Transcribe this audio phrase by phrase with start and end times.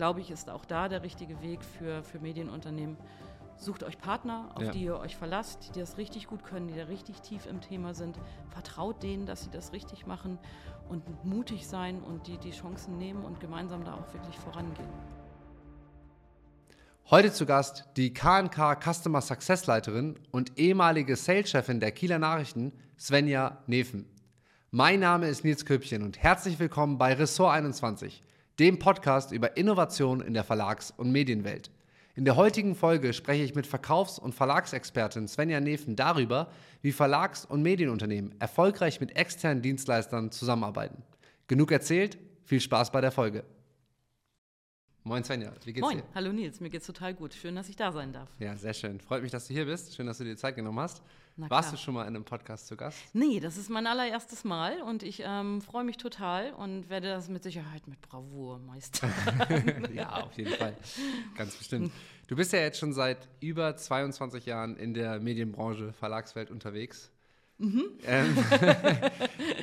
[0.00, 2.96] glaube ich, ist auch da der richtige Weg für, für Medienunternehmen.
[3.58, 4.70] Sucht euch Partner, auf Ja.
[4.70, 7.92] die ihr euch verlasst, die das richtig gut können, die da richtig tief im Thema
[7.92, 8.18] sind.
[8.48, 10.38] Vertraut denen, dass sie das richtig machen
[10.88, 14.88] und mutig sein und die die Chancen nehmen und gemeinsam da auch wirklich vorangehen.
[17.10, 23.58] Heute zu Gast die KNK Customer Success Leiterin und ehemalige Sales-Chefin der Kieler Nachrichten, Svenja
[23.66, 24.06] Neven.
[24.70, 28.22] Mein Name ist Nils Köpchen und herzlich willkommen bei Ressort 21,
[28.60, 31.70] dem Podcast über Innovation in der Verlags- und Medienwelt.
[32.14, 36.50] In der heutigen Folge spreche ich mit Verkaufs- und Verlagsexpertin Svenja Neven darüber,
[36.82, 41.02] wie Verlags- und Medienunternehmen erfolgreich mit externen Dienstleistern zusammenarbeiten.
[41.46, 43.44] Genug erzählt, viel Spaß bei der Folge.
[45.04, 46.04] Moin Svenja, wie geht's Moin, dir?
[46.14, 47.32] hallo Nils, mir geht's total gut.
[47.32, 48.28] Schön, dass ich da sein darf.
[48.38, 49.00] Ja, sehr schön.
[49.00, 49.96] Freut mich, dass du hier bist.
[49.96, 51.02] Schön, dass du dir Zeit genommen hast.
[51.36, 52.98] Warst du schon mal in einem Podcast zu Gast?
[53.12, 57.28] Nee, das ist mein allererstes Mal und ich ähm, freue mich total und werde das
[57.28, 59.12] mit Sicherheit mit Bravour meistern.
[59.94, 60.76] ja, auf jeden Fall.
[61.36, 61.92] Ganz bestimmt.
[62.26, 67.10] Du bist ja jetzt schon seit über 22 Jahren in der Medienbranche, Verlagswelt unterwegs.
[67.60, 68.36] Ähm,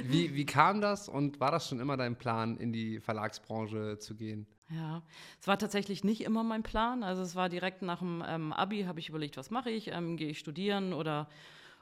[0.04, 4.16] wie, wie kam das und war das schon immer dein Plan, in die Verlagsbranche zu
[4.16, 4.46] gehen?
[4.70, 5.02] Ja,
[5.40, 7.04] es war tatsächlich nicht immer mein Plan.
[7.04, 9.88] Also es war direkt nach dem ähm, Abi, habe ich überlegt, was mache ich?
[9.88, 11.30] Ähm, Gehe ich studieren oder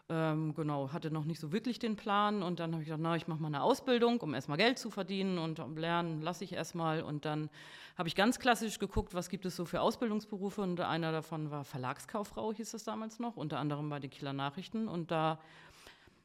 [0.08, 2.44] ähm, genau, hatte noch nicht so wirklich den Plan.
[2.44, 4.92] Und dann habe ich gedacht, na, ich mache mal eine Ausbildung, um erstmal Geld zu
[4.92, 7.02] verdienen und um lernen lasse ich erstmal.
[7.02, 7.50] Und dann
[7.98, 10.62] habe ich ganz klassisch geguckt, was gibt es so für Ausbildungsberufe.
[10.62, 14.88] Und einer davon war Verlagskauffrau, hieß es damals noch, unter anderem bei den Kieler Nachrichten.
[14.88, 15.40] Und da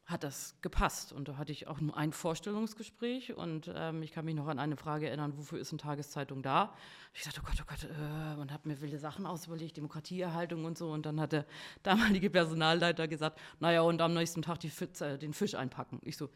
[0.05, 1.13] hat das gepasst.
[1.13, 4.59] Und da hatte ich auch nur ein Vorstellungsgespräch und ähm, ich kann mich noch an
[4.59, 6.73] eine Frage erinnern, wofür ist eine Tageszeitung da?
[7.13, 10.77] Ich dachte, oh Gott, oh Gott, äh, und habe mir wilde Sachen ausüberlegt, Demokratieerhaltung und
[10.77, 10.91] so.
[10.91, 11.45] Und dann hat der
[11.83, 15.99] damalige Personalleiter gesagt, naja, und am nächsten Tag die äh, den Fisch einpacken.
[16.03, 16.29] Ich so,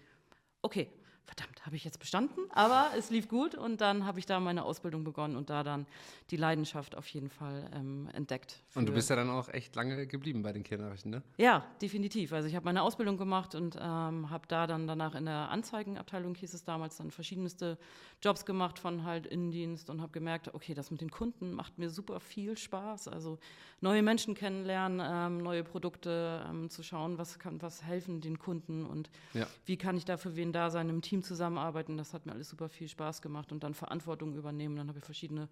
[0.62, 0.92] okay,
[1.26, 4.64] verdammt, habe ich jetzt bestanden, aber es lief gut und dann habe ich da meine
[4.64, 5.86] Ausbildung begonnen und da dann
[6.30, 8.62] die Leidenschaft auf jeden Fall ähm, entdeckt.
[8.76, 11.24] Und du bist ja dann auch echt lange geblieben bei den Kindernachrichten, ne?
[11.38, 12.32] ja, definitiv.
[12.34, 16.36] Also ich habe meine Ausbildung gemacht und ähm, habe da dann danach in der Anzeigenabteilung,
[16.36, 17.78] hieß es damals, dann verschiedenste
[18.22, 21.90] Jobs gemacht von halt Innendienst und habe gemerkt, okay, das mit den Kunden macht mir
[21.90, 23.08] super viel Spaß.
[23.08, 23.40] Also
[23.82, 28.86] neue Menschen kennenlernen, ähm, neue Produkte ähm, zu schauen, was kann, was helfen den Kunden
[28.86, 29.48] und Ja.
[29.66, 31.98] wie kann ich da für wen da sein, im Team zusammenarbeiten.
[31.98, 34.76] Das hat mir alles super viel Spaß gemacht und dann Verantwortung übernehmen.
[34.76, 35.50] Dann habe ich verschiedene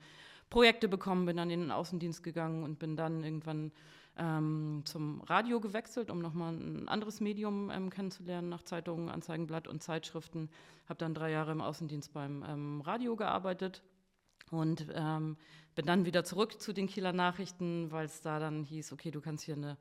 [0.49, 3.71] Projekte bekommen, bin dann in den Außendienst gegangen und bin dann irgendwann
[4.17, 9.81] ähm, zum Radio gewechselt, um nochmal ein anderes Medium ähm, kennenzulernen, nach Zeitungen, Anzeigenblatt und
[9.81, 10.49] Zeitschriften.
[10.87, 13.81] Habe dann drei Jahre im Außendienst beim ähm, Radio gearbeitet
[14.51, 15.37] und ähm,
[15.75, 19.21] bin dann wieder zurück zu den Kieler Nachrichten, weil es da dann hieß, okay, du
[19.21, 19.77] kannst hier eine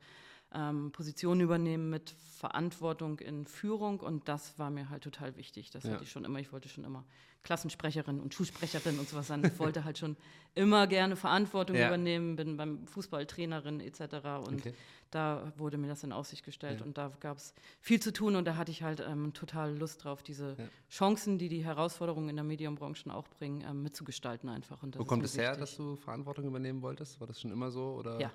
[0.53, 5.69] ähm, Position übernehmen mit Verantwortung in Führung und das war mir halt total wichtig.
[5.71, 5.91] Das Ja.
[5.93, 6.39] hatte ich schon immer.
[6.39, 7.05] Ich wollte schon immer
[7.43, 9.43] Klassensprecherin und Schulsprecherin und sowas sein.
[9.43, 10.15] Ich wollte halt schon
[10.55, 11.87] immer gerne Verantwortung Ja.
[11.87, 14.01] übernehmen, bin beim Fußball Trainerin etc.
[14.47, 14.73] Und Okay.
[15.11, 16.85] da wurde mir das in Aussicht gestellt Ja.
[16.85, 20.03] und da gab es viel zu tun und da hatte ich halt ähm, total Lust
[20.03, 20.55] drauf, diese.
[20.89, 24.83] Chancen, die die Herausforderungen in der Medienbranche auch bringen, ähm, mitzugestalten einfach.
[24.83, 25.59] Und Wo kommt es her, wichtig.
[25.61, 27.19] dass du Verantwortung übernehmen wolltest?
[27.19, 27.95] War das schon immer so?
[27.95, 28.19] Oder?
[28.21, 28.31] Ja.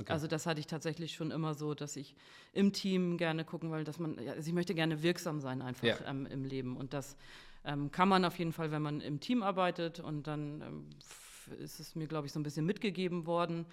[0.00, 0.12] Okay.
[0.12, 2.14] Also das hatte ich tatsächlich schon immer so, dass ich
[2.52, 5.96] im Team gerne gucken will, dass man, also ich möchte gerne wirksam sein einfach Ja.
[6.06, 7.16] ähm, im Leben und das
[7.64, 10.86] ähm, kann man auf jeden Fall, wenn man im Team arbeitet und dann ähm,
[11.58, 13.66] ist es mir, glaube ich, so ein bisschen mitgegeben worden,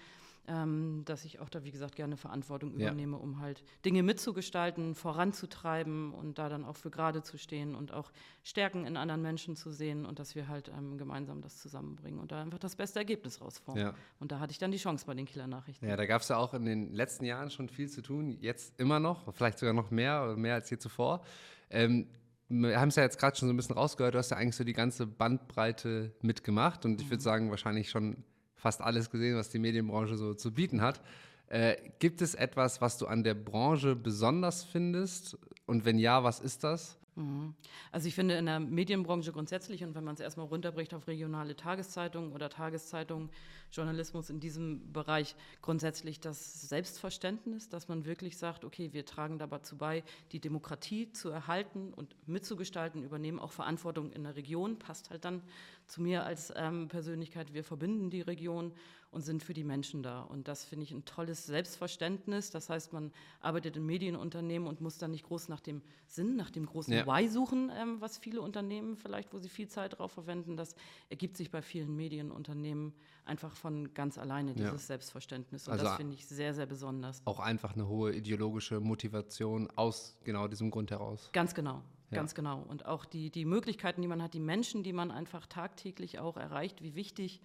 [0.48, 2.86] ähm, dass ich auch da, wie gesagt, gerne Verantwortung Ja.
[2.86, 7.92] übernehme, um halt Dinge mitzugestalten, voranzutreiben und da dann auch für gerade zu stehen und
[7.92, 8.12] auch
[8.42, 12.32] Stärken in anderen Menschen zu sehen und dass wir halt ähm, gemeinsam das zusammenbringen und
[12.32, 13.82] da einfach das beste Ergebnis rausformen.
[13.86, 13.94] Ja.
[14.20, 15.86] Und da hatte ich dann die Chance bei den Kieler Nachrichten.
[15.86, 18.78] Ja, da gab es ja auch in den letzten Jahren schon viel zu tun, jetzt
[18.80, 21.22] immer noch, vielleicht sogar noch mehr, oder mehr als je zuvor.
[21.70, 22.06] Ähm,
[22.48, 24.54] wir haben es ja jetzt gerade schon so ein bisschen rausgehört, du hast ja eigentlich
[24.54, 28.22] so die ganze Bandbreite mitgemacht und ich würde sagen, wahrscheinlich schon
[28.56, 31.00] fast alles gesehen, was die Medienbranche so zu bieten hat.
[31.48, 35.38] Äh, gibt es etwas, was du an der Branche besonders findest?
[35.66, 36.98] Und wenn ja, was ist das?
[37.16, 37.54] Mhm.
[37.92, 41.56] Also ich finde in der Medienbranche grundsätzlich und wenn man es erstmal runterbricht auf regionale
[41.56, 43.30] Tageszeitungen oder Tageszeitungen,
[43.72, 49.78] Journalismus in diesem Bereich grundsätzlich das Selbstverständnis, dass man wirklich sagt, okay, wir tragen dazu
[49.78, 55.24] bei, die Demokratie zu erhalten und mitzugestalten, übernehmen auch Verantwortung in der Region, passt halt
[55.24, 55.42] dann
[55.86, 57.54] zu mir als ähm, Persönlichkeit.
[57.54, 58.72] Wir verbinden die Region
[59.16, 60.20] und sind für die Menschen da.
[60.20, 62.50] Und das finde ich ein tolles Selbstverständnis.
[62.50, 66.50] Das heißt, man arbeitet in Medienunternehmen und muss dann nicht groß nach dem Sinn, nach
[66.50, 67.06] dem großen Ja.
[67.06, 70.56] Why suchen, ähm, was viele Unternehmen vielleicht, wo sie viel Zeit drauf verwenden.
[70.56, 70.76] Das
[71.08, 72.92] ergibt sich bei vielen Medienunternehmen
[73.24, 74.78] einfach von ganz alleine, dieses Ja.
[74.78, 75.66] Selbstverständnis.
[75.66, 77.22] Und Also- das finde ich sehr, sehr besonders.
[77.24, 81.30] Auch einfach eine hohe ideologische Motivation aus genau diesem Grund heraus.
[81.32, 82.16] Ganz genau, Ja.
[82.18, 82.62] ganz genau.
[82.68, 86.36] Und auch die, die Möglichkeiten, die man hat, die Menschen, die man einfach tagtäglich auch
[86.36, 87.40] erreicht, wie wichtig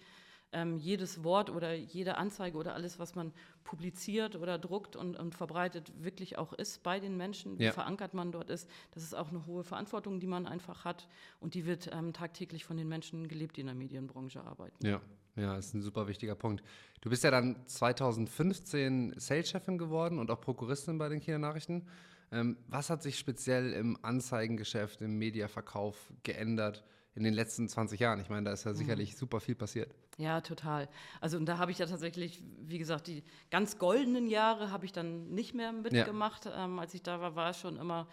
[0.52, 3.32] ähm, jedes Wort oder jede Anzeige oder alles, was man
[3.64, 7.72] publiziert oder druckt und, und verbreitet, wirklich auch ist bei den Menschen, wie Ja.
[7.72, 8.68] verankert man dort ist.
[8.92, 11.08] Das ist auch eine hohe Verantwortung, die man einfach hat
[11.40, 14.86] und die wird ähm, tagtäglich von den Menschen gelebt, die in der Medienbranche arbeiten.
[14.86, 15.00] Ja,
[15.36, 16.62] ja, ist ein super wichtiger Punkt.
[17.00, 21.86] Du bist ja dann 2015 Sales-Chefin geworden und auch Prokuristin bei den Kieler Nachrichten.
[22.30, 26.84] Ähm, was hat sich speziell im Anzeigengeschäft, im Mediaverkauf geändert
[27.14, 28.20] in den letzten 20 Jahren?
[28.20, 29.94] Ich meine, da ist ja sicherlich super viel passiert.
[30.18, 30.88] Ja, total.
[31.20, 34.92] Also und da habe ich ja tatsächlich, wie gesagt, die ganz goldenen Jahre habe ich
[34.92, 36.48] dann nicht mehr mitgemacht.
[36.54, 38.08] Ähm, als ich da war, war es schon immer,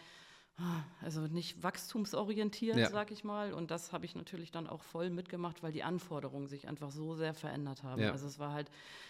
[1.01, 2.89] also nicht wachstumsorientiert, Ja.
[2.89, 3.53] sag ich mal.
[3.53, 7.15] Und das habe ich natürlich dann auch voll mitgemacht, weil die Anforderungen sich einfach so
[7.15, 8.01] sehr verändert haben.
[8.01, 8.11] Ja.
[8.11, 8.69] Also es war halt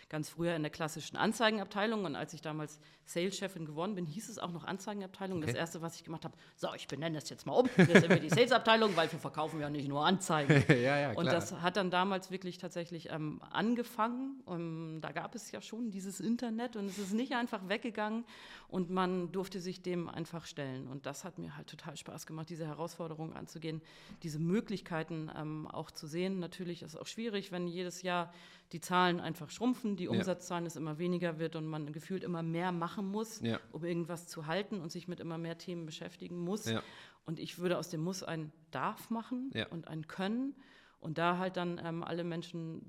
[0.09, 4.39] ganz früher in der klassischen Anzeigenabteilung und als ich damals Sales-Chefin geworden bin, hieß es
[4.39, 5.39] auch noch Anzeigenabteilung.
[5.41, 5.59] Das Okay.
[5.59, 7.69] erste, was ich gemacht habe, so, ich benenne das jetzt mal um.
[7.75, 10.49] Hier sind wir die Sales-Abteilung, weil wir verkaufen ja nicht nur Anzeigen.
[10.69, 14.41] ja, ja, Und das hat dann damals wirklich tatsächlich ähm, angefangen.
[14.47, 18.25] Ähm, da gab es ja schon dieses Internet und es ist nicht einfach weggegangen
[18.69, 20.87] und man durfte sich dem einfach stellen.
[20.87, 23.81] Und das hat mir halt total Spaß gemacht, diese Herausforderung anzugehen,
[24.23, 26.39] diese Möglichkeiten ähm, auch zu sehen.
[26.39, 28.31] Natürlich ist es auch schwierig, wenn jedes Jahr
[28.71, 32.71] die Zahlen einfach schrumpfen, die Umsatzzahlen es immer weniger wird und man gefühlt immer mehr
[32.71, 33.59] machen muss, Ja.
[33.71, 36.65] um irgendwas zu halten und sich mit immer mehr Themen beschäftigen muss.
[36.69, 36.83] Ja.
[37.25, 39.67] Und ich würde aus dem Muss ein Darf machen Ja.
[39.69, 40.53] und ein Können.
[41.01, 42.81] Und da halt dann ähm, alle Menschen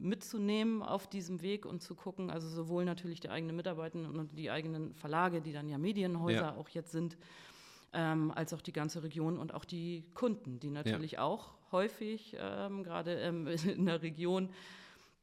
[0.00, 4.50] mitzunehmen auf diesem Weg und zu gucken, also sowohl natürlich die eigenen Mitarbeitenden und die
[4.50, 6.56] eigenen Verlage, die dann ja Medienhäuser Ja.
[6.56, 7.18] auch jetzt sind,
[7.92, 12.82] ähm, als auch die ganze Region und auch die Kunden, die natürlich auch häufig ähm,
[12.84, 14.48] gerade ähm, in der Region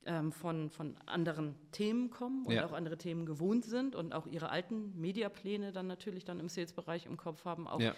[0.06, 2.65] ähm, von, von anderen Themen kommen und Ja.
[2.68, 7.07] auch andere Themen gewohnt sind und auch ihre alten Mediapläne dann natürlich dann im Sales-Bereich
[7.07, 7.95] im Kopf haben, auch Ja.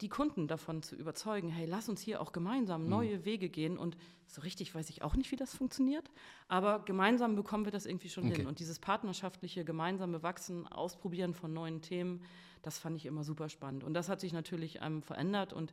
[0.00, 2.34] Die Kunden davon zu überzeugen, hey, lass uns hier auch Mhm.
[2.34, 3.76] gemeinsam neue Wege gehen.
[3.78, 6.10] Und so richtig weiß ich auch nicht, wie das funktioniert,
[6.48, 8.36] aber gemeinsam bekommen wir das irgendwie schon Okay.
[8.38, 8.46] hin.
[8.46, 12.22] Und dieses partnerschaftliche, gemeinsame Wachsen, Ausprobieren von neuen Themen,
[12.62, 13.84] das fand ich immer super spannend.
[13.84, 15.72] Und das hat sich natürlich ähm, verändert und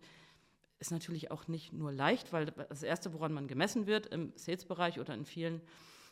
[0.80, 5.00] ist natürlich auch nicht nur leicht, weil das Erste, woran man gemessen wird im Sales-Bereich
[5.00, 5.62] oder in vielen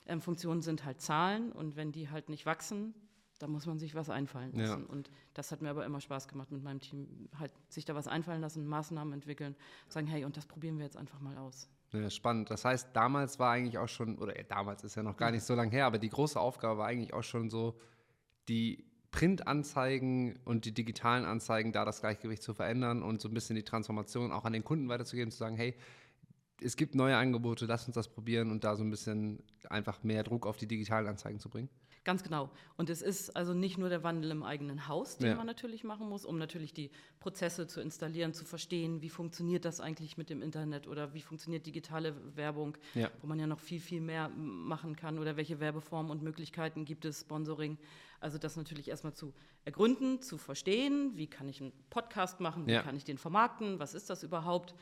[0.08, 1.52] ähm, Funktionen, sind halt Zahlen.
[1.52, 2.94] Und wenn die halt nicht wachsen,
[3.40, 4.66] da muss man sich was einfallen Ja.
[4.68, 4.86] lassen.
[4.86, 8.08] Und das hat mir aber immer Spaß gemacht mit meinem Team, halt sich da was
[8.08, 9.56] einfallen lassen, Maßnahmen entwickeln,
[9.90, 11.70] sagen, hey, und das probieren wir jetzt einfach mal aus.
[11.92, 12.50] Ja, spannend.
[12.50, 15.44] Das heißt, damals war eigentlich auch schon, oder äh, damals ist ja noch gar nicht
[15.44, 17.78] so lange her, aber die große Aufgabe war eigentlich auch schon so,
[18.48, 23.56] die Printanzeigen und die digitalen Anzeigen, da das Gleichgewicht zu verändern und so ein bisschen
[23.56, 25.76] die Transformation auch an den Kunden weiterzugeben, zu sagen, hey,
[26.62, 30.24] es gibt neue Angebote, lass uns das probieren und da so ein bisschen einfach mehr
[30.24, 31.70] Druck auf die digitalen Anzeigen zu bringen.
[32.06, 32.52] Ganz genau.
[32.78, 35.36] Und es ist also nicht nur der Wandel im eigenen Haus, den Ja.
[35.36, 39.80] man natürlich machen muss, um natürlich die Prozesse zu installieren, zu verstehen, wie funktioniert das
[39.82, 43.10] eigentlich mit dem Internet oder wie funktioniert digitale Werbung, Ja.
[43.22, 47.06] wo man ja noch viel, viel mehr machen kann oder welche Werbeformen und Möglichkeiten gibt
[47.06, 47.80] es, Sponsoring.
[48.20, 49.34] Also das natürlich erstmal zu
[49.66, 52.84] ergründen, zu verstehen, wie kann ich einen Podcast machen, wie Ja.
[52.84, 54.76] kann ich den vermarkten, was ist das überhaupt?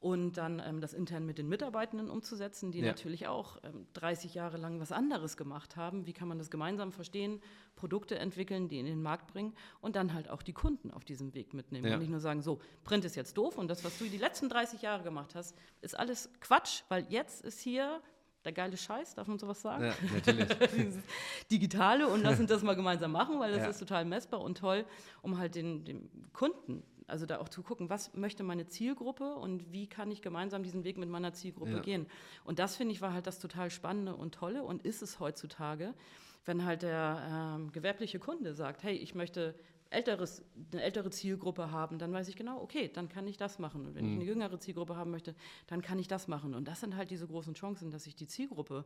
[0.00, 2.86] Und dann ähm, das intern mit den Mitarbeitenden umzusetzen, die Ja.
[2.86, 6.06] natürlich auch ähm, 30 Jahre lang was anderes gemacht haben.
[6.06, 7.42] Wie kann man das gemeinsam verstehen,
[7.76, 11.34] Produkte entwickeln, die in den Markt bringen und dann halt auch die Kunden auf diesem
[11.34, 11.86] Weg mitnehmen.
[11.86, 11.94] Ja.
[11.94, 14.48] Und nicht nur sagen, so, Print ist jetzt doof und das, was du die letzten
[14.48, 18.00] 30 Jahre gemacht hast, ist alles Quatsch, weil jetzt ist hier
[18.46, 19.84] der geile Scheiß, darf man sowas sagen?
[19.84, 20.48] Ja, natürlich.
[21.50, 23.68] Digitale und lass uns das mal gemeinsam machen, weil das Ja.
[23.68, 24.86] ist total messbar und toll,
[25.22, 29.72] um halt den, dem Kunden, also da auch zu gucken, was möchte meine Zielgruppe und
[29.72, 31.80] wie kann ich gemeinsam diesen Weg mit meiner Zielgruppe Ja.
[31.80, 32.06] gehen.
[32.44, 35.94] Und das finde ich war halt das total Spannende und Tolle und ist es heutzutage,
[36.46, 39.54] wenn halt der ähm, gewerbliche Kunde sagt, hey, ich möchte
[39.90, 43.86] älteres, eine ältere Zielgruppe haben, dann weiß ich genau, okay, dann kann ich das machen.
[43.86, 45.34] Und wenn ich eine jüngere Zielgruppe haben möchte,
[45.66, 46.54] dann kann ich das machen.
[46.54, 48.84] Und das sind halt diese großen Chancen, dass ich die Zielgruppe,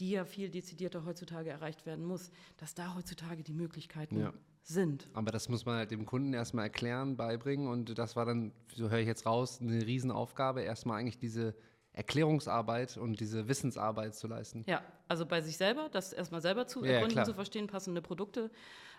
[0.00, 4.32] die ja viel dezidierter heutzutage erreicht werden muss, dass da heutzutage die Möglichkeiten Ja.
[4.62, 5.08] Sind.
[5.14, 8.90] Aber das muss man halt dem Kunden erstmal erklären, beibringen und das war dann, so
[8.90, 11.54] höre ich jetzt raus, eine Riesenaufgabe, erstmal eigentlich diese
[11.92, 14.64] Erklärungsarbeit und diese Wissensarbeit zu leisten.
[14.68, 17.24] Ja, also bei sich selber, das erstmal selber zu Ja, ergründen, klar.
[17.24, 18.50] zu verstehen, passende Produkte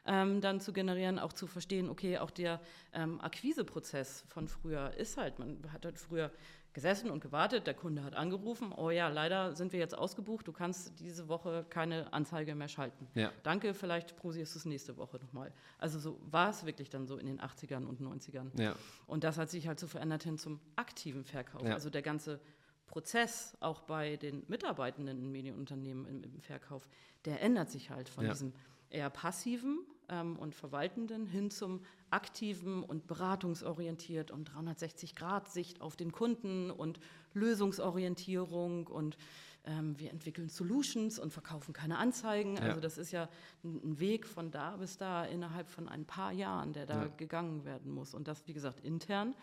[0.05, 2.59] ähm, dann zu generieren, auch zu verstehen, okay, auch der
[2.93, 6.31] ähm, Akquiseprozess von früher ist halt, man hat halt früher
[6.73, 10.51] gesessen und gewartet, der Kunde hat angerufen, oh ja, leider sind wir jetzt ausgebucht, du
[10.51, 13.07] kannst diese Woche keine Anzeige mehr schalten.
[13.15, 13.31] Ja.
[13.43, 15.51] Danke, vielleicht prosierst du es nächste Woche nochmal.
[15.79, 18.49] Also so war es wirklich dann so in den 80ern und 90ern.
[18.61, 18.75] Ja.
[19.07, 21.63] Und das hat sich halt so verändert hin zum aktiven Verkauf.
[21.63, 21.73] Ja.
[21.73, 22.39] Also der ganze
[22.85, 26.87] Prozess, auch bei den Mitarbeitenden in Medienunternehmen im, im Verkauf,
[27.25, 28.53] der ändert sich halt von diesem
[28.89, 31.81] eher passiven ähm, und verwaltenden hin zum
[32.11, 36.99] aktiven und beratungsorientiert und 360-Grad-Sicht auf den Kunden und
[37.33, 39.17] Lösungsorientierung und
[39.65, 42.55] ähm, wir entwickeln Solutions und verkaufen keine Anzeigen.
[42.55, 42.63] Ja.
[42.63, 43.29] Also das ist ja
[43.63, 47.07] ein, Weg von da bis da innerhalb von ein paar Jahren, der da Ja.
[47.17, 48.13] gegangen werden muss.
[48.13, 49.35] Und das, wie gesagt, intern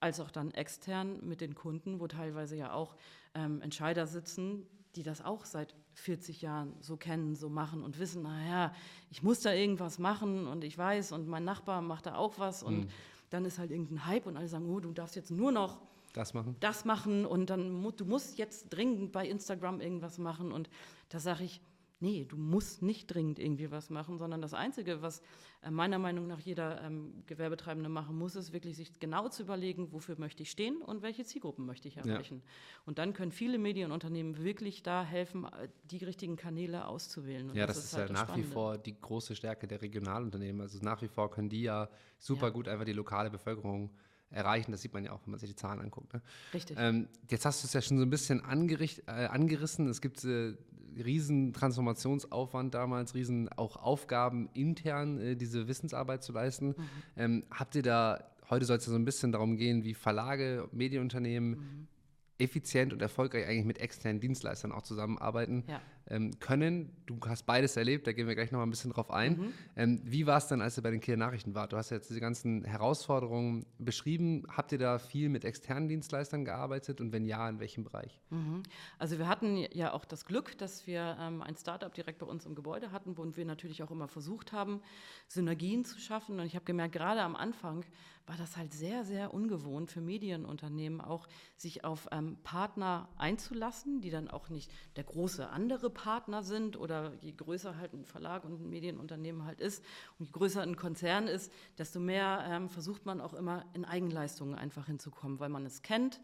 [0.00, 2.94] als auch dann extern mit den Kunden, wo teilweise ja auch
[3.34, 8.22] ähm, Entscheider sitzen, die das auch seit 40 Jahren so kennen, so machen und wissen,
[8.22, 8.72] naja,
[9.10, 12.62] ich muss da irgendwas machen und ich weiß und mein Nachbar macht da auch was
[12.62, 12.88] und
[13.30, 15.80] dann ist halt irgendein Hype und alle sagen, oh, du darfst jetzt nur noch
[16.12, 16.56] Das machen?
[16.60, 20.68] das machen und dann du musst jetzt dringend bei Instagram irgendwas machen und
[21.08, 21.60] da sage ich,
[22.04, 25.22] nee, du musst nicht dringend irgendwie was machen, sondern das Einzige, was
[25.62, 29.90] äh, meiner Meinung nach jeder ähm, Gewerbetreibende machen muss, ist wirklich sich genau zu überlegen,
[29.90, 32.42] wofür möchte ich stehen und welche Zielgruppen möchte ich erreichen.
[32.84, 37.48] Und dann können viele Medienunternehmen wirklich da helfen, äh, die richtigen Kanäle auszuwählen.
[37.48, 38.52] Und Ja, das, ist, halt ja das nach wie Spannende.
[38.52, 40.60] vor die große Stärke der Regionalunternehmen.
[40.60, 42.50] Also nach wie vor können die ja super Ja.
[42.50, 43.90] gut einfach die lokale Bevölkerung
[44.28, 44.72] erreichen.
[44.72, 46.12] Das sieht man ja auch, wenn man sich die Zahlen anguckt.
[46.12, 46.20] Ne?
[46.52, 46.76] Richtig.
[46.78, 49.88] Ähm, jetzt hast du es ja schon so ein bisschen äh, angerissen.
[49.88, 50.54] Es gibt äh,
[51.02, 56.68] riesen Transformationsaufwand damals, riesen auch Aufgaben intern, äh, diese Wissensarbeit zu leisten.
[56.68, 56.74] Mhm.
[57.16, 60.68] Ähm, habt ihr da, heute soll es ja so ein bisschen darum gehen, wie Verlage,
[60.72, 61.88] Medienunternehmen Mhm.
[62.38, 65.80] Effizient und erfolgreich eigentlich mit externen Dienstleistern auch zusammenarbeiten Ja.
[66.08, 66.90] ähm, können.
[67.06, 69.36] Du hast beides erlebt, da gehen wir gleich noch mal ein bisschen drauf ein.
[69.38, 69.52] Mhm.
[69.76, 71.72] Ähm, wie war es denn, als ihr bei den Kieler Nachrichten wart?
[71.72, 74.44] Du hast ja jetzt diese ganzen Herausforderungen beschrieben.
[74.48, 78.20] Habt ihr da viel mit externen Dienstleistern gearbeitet und wenn ja, in welchem Bereich?
[78.30, 78.64] Mhm.
[78.98, 82.46] Also wir hatten ja auch das Glück, dass wir ähm, ein Startup direkt bei uns
[82.46, 84.80] im Gebäude hatten, wo wir natürlich auch immer versucht haben,
[85.28, 86.40] Synergien zu schaffen.
[86.40, 87.84] Und ich habe gemerkt, gerade am Anfang
[88.26, 91.26] war das halt sehr, sehr ungewohnt für Medienunternehmen auch,
[91.56, 97.12] sich auf ähm, Partner einzulassen, die dann auch nicht der große andere Partner sind oder
[97.20, 99.84] je größer halt ein Verlag und ein Medienunternehmen halt ist
[100.18, 104.54] und je größer ein Konzern ist, desto mehr ähm, versucht man auch immer in Eigenleistungen
[104.54, 106.20] einfach hinzukommen, weil man es kennt,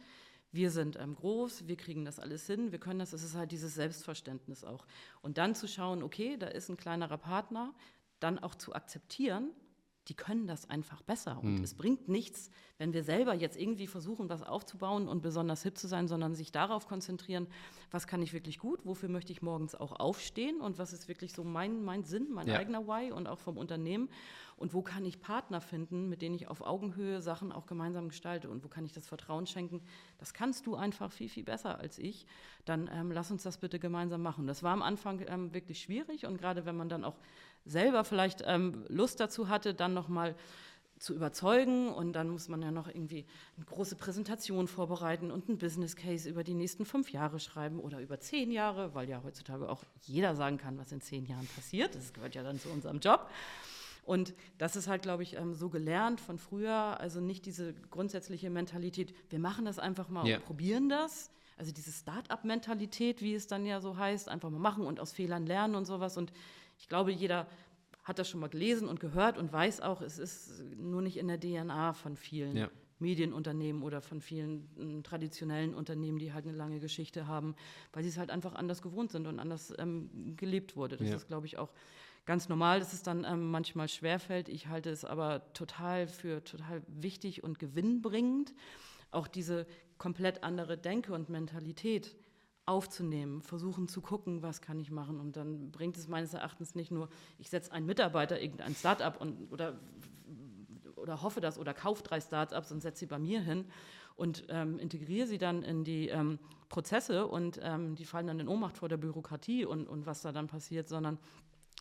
[0.53, 3.53] wir sind ähm, groß, wir kriegen das alles hin, wir können das, es ist halt
[3.53, 4.87] dieses Selbstverständnis auch.
[5.21, 7.73] Und dann zu schauen, okay, da ist ein kleinerer Partner,
[8.19, 9.51] dann auch zu akzeptieren,
[10.11, 11.39] die können das einfach besser.
[11.41, 15.79] Und es bringt nichts, wenn wir selber jetzt irgendwie versuchen, was aufzubauen und besonders hip
[15.79, 17.47] zu sein, sondern sich darauf konzentrieren,
[17.93, 21.33] was kann ich wirklich gut, wofür möchte ich morgens auch aufstehen und was ist wirklich
[21.33, 22.59] so mein, mein Sinn, mein Ja.
[22.59, 24.09] eigener Why und auch vom Unternehmen
[24.61, 28.51] und wo kann ich Partner finden, mit denen ich auf Augenhöhe Sachen auch gemeinsam gestalte
[28.51, 29.81] und wo kann ich das Vertrauen schenken,
[30.19, 32.27] das kannst du einfach viel, viel besser als ich,
[32.67, 34.47] dann ähm, lass uns das bitte gemeinsam machen.
[34.47, 37.17] Das war am Anfang ähm, wirklich schwierig und gerade wenn man dann auch
[37.65, 40.37] selber vielleicht ähm, Lust dazu hatte, dann nochmal
[40.99, 43.25] zu überzeugen und dann muss man ja noch irgendwie
[43.57, 48.01] eine große Präsentation vorbereiten und einen Business Case über die nächsten fünf Jahre schreiben oder
[48.01, 51.95] über zehn Jahre, weil ja heutzutage auch jeder sagen kann, was in zehn Jahren passiert.
[51.95, 53.31] Das gehört ja dann zu unserem Job.
[54.11, 56.99] Und das ist halt, glaube ich, ähm, so gelernt von früher.
[56.99, 60.39] Also nicht diese grundsätzliche Mentalität, wir machen das einfach mal Ja.
[60.39, 61.31] und probieren das.
[61.57, 65.47] Also diese Start-up-Mentalität, wie es dann ja so heißt, einfach mal machen und aus Fehlern
[65.47, 66.17] lernen und sowas.
[66.17, 66.33] Und
[66.77, 67.47] ich glaube, jeder
[68.03, 71.29] hat das schon mal gelesen und gehört und weiß auch, es ist nur nicht in
[71.29, 72.69] der DNA von vielen Ja.
[72.99, 77.55] Medienunternehmen oder von vielen ähm, traditionellen Unternehmen, die halt eine lange Geschichte haben,
[77.93, 80.97] weil sie es halt einfach anders gewohnt sind und anders ähm, gelebt wurde.
[80.97, 81.15] Das Ja.
[81.15, 81.71] ist, glaube ich, auch
[82.27, 84.49] ganz normal, dass es dann ähm, manchmal schwerfällt.
[84.49, 88.55] Ich halte es aber total für total wichtig und gewinnbringend,
[89.11, 89.67] auch diese
[89.99, 92.17] komplett andere Denke und Mentalität
[92.67, 95.19] aufzunehmen, versuchen zu gucken, was kann ich machen.
[95.19, 97.09] Und dann bringt es meines Erachtens nicht nur,
[97.39, 99.81] ich setze einen Mitarbeiter, irgendein Start-up und, oder,
[100.97, 103.65] oder hoffe das oder kaufe drei Start-ups und setze sie bei mir hin
[104.15, 108.49] und ähm, integriere sie dann in die ähm, Prozesse und ähm, die fallen dann in
[108.49, 111.19] Ohnmacht vor der Bürokratie und, und was da dann passiert, sondern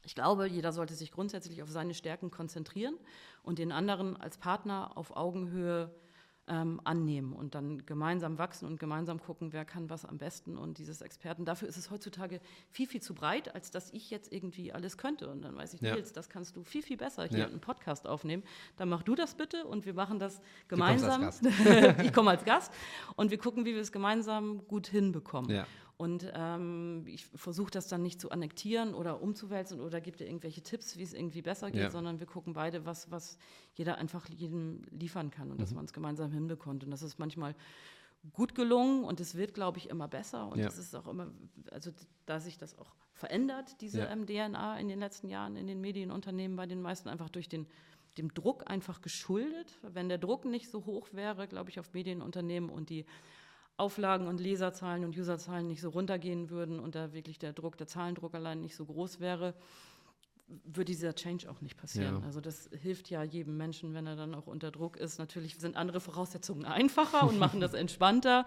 [0.05, 2.95] ich glaube, jeder sollte sich grundsätzlich auf seine Stärken konzentrieren
[3.43, 5.93] und den anderen als Partner auf Augenhöhe
[6.51, 10.57] ähm, annehmen und dann gemeinsam wachsen und gemeinsam gucken, wer kann was am besten.
[10.57, 12.41] Und dieses Experten, dafür ist es heutzutage
[12.71, 15.29] viel, viel zu breit, als dass ich jetzt irgendwie alles könnte.
[15.29, 15.93] Und dann weiß ich, Ja.
[15.93, 17.45] Nils, das kannst du viel, viel besser hier Ja.
[17.45, 18.41] einen Podcast aufnehmen.
[18.77, 21.29] Dann mach du das bitte und wir machen das gemeinsam.
[22.03, 22.73] Ich komme als Gast
[23.15, 25.51] und wir gucken, wie wir es gemeinsam gut hinbekommen.
[25.51, 25.67] Ja.
[25.99, 30.61] Und ähm, ich versuche das dann nicht zu annektieren oder umzuwälzen oder gebe dir irgendwelche
[30.61, 31.91] Tipps, wie es irgendwie besser geht, Ja.
[31.91, 33.37] sondern wir gucken beide, was, was
[33.75, 36.85] jeder einfach jedem liefern kann und dass man es gemeinsam hinbekommt.
[36.85, 37.53] Und das ist manchmal
[38.31, 40.47] gut gelungen und es wird, glaube ich, immer besser.
[40.49, 40.67] Und Ja.
[40.69, 41.27] es ist auch immer,
[41.69, 41.91] also
[42.25, 44.09] da sich das auch verändert, diese Ja.
[44.09, 47.67] ähm, DNA in den letzten Jahren in den Medienunternehmen bei den meisten einfach durch den
[48.17, 49.77] dem Druck einfach geschuldet.
[49.81, 53.05] Wenn der Druck nicht so hoch wäre, glaube ich, auf Medienunternehmen und die
[53.79, 57.87] Auflagen und Leserzahlen und Userzahlen nicht so runtergehen würden und da wirklich der Druck, der
[57.87, 59.53] Zahlendruck allein nicht so groß wäre,
[60.63, 62.19] würde dieser Change auch nicht passieren.
[62.19, 62.25] Ja.
[62.25, 65.19] Also das hilft ja jedem Menschen, wenn er dann auch unter Druck ist.
[65.19, 68.45] Natürlich sind andere Voraussetzungen einfacher und machen das entspannter,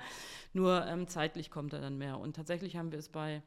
[0.53, 2.19] nur ähm, zeitlich kommt er dann mehr.
[2.19, 3.43] Und tatsächlich haben wir es bei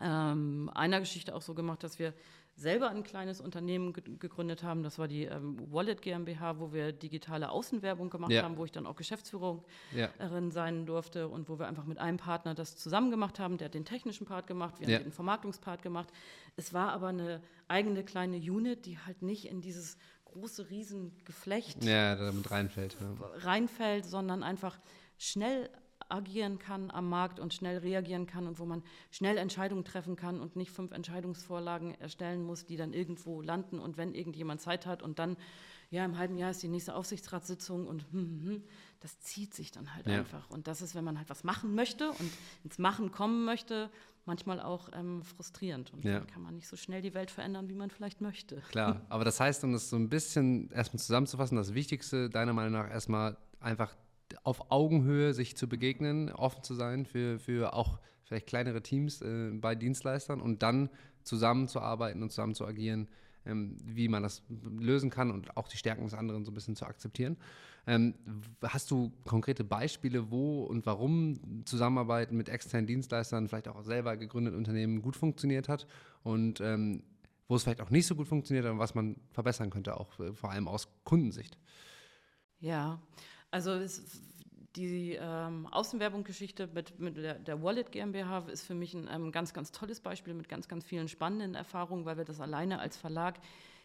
[0.00, 2.14] ähm, einer Geschichte auch so gemacht, dass wir
[2.60, 4.82] selber ein kleines Unternehmen ge gegründet haben.
[4.82, 8.42] Das war die ähm, Wallet GmbH, wo wir digitale Außenwerbung gemacht Ja.
[8.42, 9.62] haben, wo ich dann auch Geschäftsführerin
[9.94, 10.50] Ja.
[10.50, 13.56] sein durfte und wo wir einfach mit einem Partner das zusammen gemacht haben.
[13.58, 14.96] Der hat den technischen Part gemacht, wir Ja.
[14.98, 16.08] haben den Vermarktungspart gemacht.
[16.56, 22.14] Es war aber eine eigene kleine Unit, die halt nicht in dieses große Riesengeflecht Ja,
[22.14, 22.96] da damit reinfällt.
[23.00, 23.26] Ja.
[23.48, 24.78] reinfällt, sondern einfach
[25.18, 25.70] schnell
[26.10, 30.40] agieren kann am Markt und schnell reagieren kann und wo man schnell Entscheidungen treffen kann
[30.40, 35.02] und nicht fünf Entscheidungsvorlagen erstellen muss, die dann irgendwo landen und wenn irgendjemand Zeit hat
[35.02, 35.36] und dann,
[35.90, 38.62] ja, im halben Jahr ist die nächste Aufsichtsratssitzung und hm, hm, hm,
[39.00, 40.18] das zieht sich dann halt Ja.
[40.18, 40.48] einfach.
[40.50, 42.32] Und das ist, wenn man halt was machen möchte und
[42.64, 43.90] ins Machen kommen möchte,
[44.26, 45.92] manchmal auch ähm, frustrierend.
[45.92, 46.18] Und Ja.
[46.18, 48.56] dann kann man nicht so schnell die Welt verändern, wie man vielleicht möchte.
[48.70, 52.72] Klar, aber das heißt, um das so ein bisschen erstmal zusammenzufassen, das Wichtigste deiner Meinung
[52.72, 53.96] nach erstmal einfach
[54.42, 59.50] auf Augenhöhe sich zu begegnen, offen zu sein für, für auch vielleicht kleinere Teams äh,
[59.52, 60.88] bei Dienstleistern und dann
[61.22, 63.08] zusammenzuarbeiten und zusammen zu agieren,
[63.44, 64.42] ähm, wie man das
[64.78, 67.36] lösen kann und auch die Stärken des anderen so ein bisschen zu akzeptieren.
[67.86, 68.14] Ähm,
[68.62, 74.58] hast du konkrete Beispiele, wo und warum Zusammenarbeiten mit externen Dienstleistern, vielleicht auch selber gegründeten
[74.58, 75.86] Unternehmen gut funktioniert hat
[76.22, 77.02] und ähm,
[77.48, 80.32] wo es vielleicht auch nicht so gut funktioniert und was man verbessern könnte, auch äh,
[80.34, 81.58] vor allem aus Kundensicht?
[82.60, 83.00] Ja,
[83.50, 84.22] also es,
[84.76, 89.52] die ähm, Außenwerbungsgeschichte mit, mit der, der Wallet GmbH ist für mich ein ähm, ganz,
[89.52, 93.40] ganz tolles Beispiel mit ganz, ganz vielen spannenden Erfahrungen, weil wir das alleine als Verlag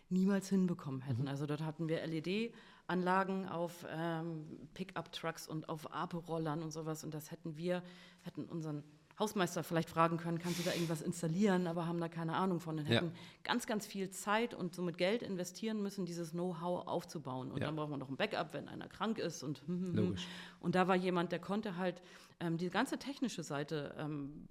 [0.10, 1.28] niemals hinbekommen hätten.
[1.28, 7.32] Also dort hatten wir LED-Anlagen auf ähm, Pickup-Trucks und auf Ape-Rollern und sowas und das
[7.32, 7.82] hätten wir,
[8.22, 8.84] hätten unseren
[9.18, 12.78] Hausmeister vielleicht fragen können, kannst du da irgendwas installieren, aber haben da keine Ahnung von
[12.80, 12.96] und Ja.
[12.96, 17.52] hätten ganz, ganz viel Zeit und somit Geld investieren müssen, dieses Know-how aufzubauen.
[17.52, 17.68] Und Ja.
[17.68, 19.96] dann braucht man noch ein Backup, wenn einer krank ist und hm, hm, hm.
[19.96, 20.28] Logisch.
[20.60, 22.02] Und da war jemand, der konnte halt
[22.40, 24.48] ähm, die ganze technische Seite ähm,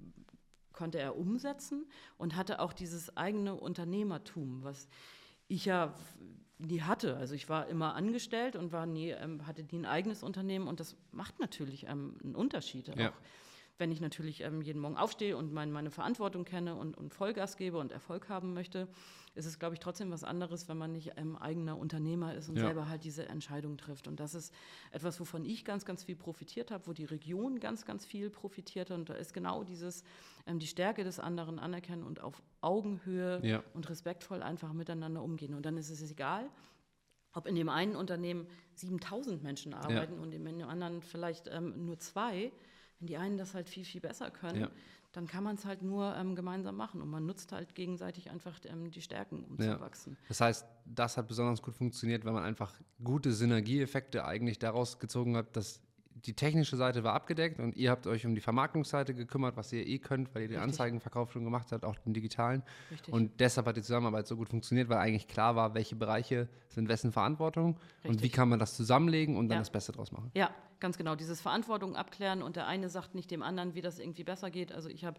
[0.73, 1.87] konnte er umsetzen
[2.19, 4.89] und hatte auch dieses eigene Unternehmertum, was
[5.47, 5.95] ich ja
[6.59, 7.17] nie hatte.
[7.17, 10.81] Also ich war immer angestellt und war nie, ähm, hatte nie ein eigenes Unternehmen und
[10.81, 12.89] das macht natürlich ähm, einen Unterschied.
[12.89, 13.11] Ja.
[13.11, 13.13] Auch
[13.79, 17.57] wenn ich natürlich ähm, jeden Morgen aufstehe und mein, meine Verantwortung kenne und, und Vollgas
[17.57, 18.87] gebe und Erfolg haben möchte,
[19.35, 22.57] ist es, glaube ich, trotzdem was anderes, wenn man nicht ähm, eigener Unternehmer ist und
[22.57, 22.67] Ja.
[22.67, 24.07] selber halt diese Entscheidung trifft.
[24.07, 24.55] Und das ist
[24.93, 28.93] etwas, wovon ich ganz, ganz viel profitiert habe, wo die Region ganz, ganz viel profitiert.
[28.93, 30.05] Und da ist genau dieses,
[30.47, 33.65] ähm, die Stärke des anderen anerkennen und auf Augenhöhe Ja.
[33.75, 35.53] und respektvoll einfach miteinander umgehen.
[35.55, 36.49] Und dann ist es egal,
[37.33, 41.99] ob in dem einen Unternehmen 7000 Menschen arbeiten und in dem anderen vielleicht ähm, nur
[41.99, 42.53] zwei.
[43.01, 44.71] Wenn die einen das halt viel, viel besser können, Ja.
[45.13, 47.01] dann kann man es halt nur ähm, gemeinsam machen.
[47.03, 49.75] Und man nutzt halt gegenseitig einfach ähm, die Stärken, um Ja.
[49.77, 50.17] zu wachsen.
[50.29, 55.37] Das heißt, das hat besonders gut funktioniert, weil man einfach gute Synergieeffekte eigentlich daraus gezogen
[55.37, 55.81] hat, dass
[56.27, 59.87] die technische Seite war abgedeckt und ihr habt euch um die Vermarktungsseite gekümmert, was ihr
[59.87, 60.71] eh könnt, weil ihr den Richtig.
[60.73, 62.63] Anzeigenverkauf schon gemacht habt, auch den digitalen.
[62.91, 63.13] Richtig.
[63.13, 66.89] Und deshalb hat die Zusammenarbeit so gut funktioniert, weil eigentlich klar war, welche Bereiche sind
[66.89, 67.75] wessen Verantwortung
[68.05, 68.33] und wie Richtig.
[68.33, 69.61] kann man das zusammenlegen und dann Ja.
[69.61, 70.31] das Beste draus machen.
[70.35, 70.51] Ja,
[70.81, 71.15] ganz genau.
[71.17, 74.73] Dieses Verantwortung abklären und der eine sagt nicht dem anderen, wie das irgendwie besser geht.
[74.73, 75.19] Also ich habe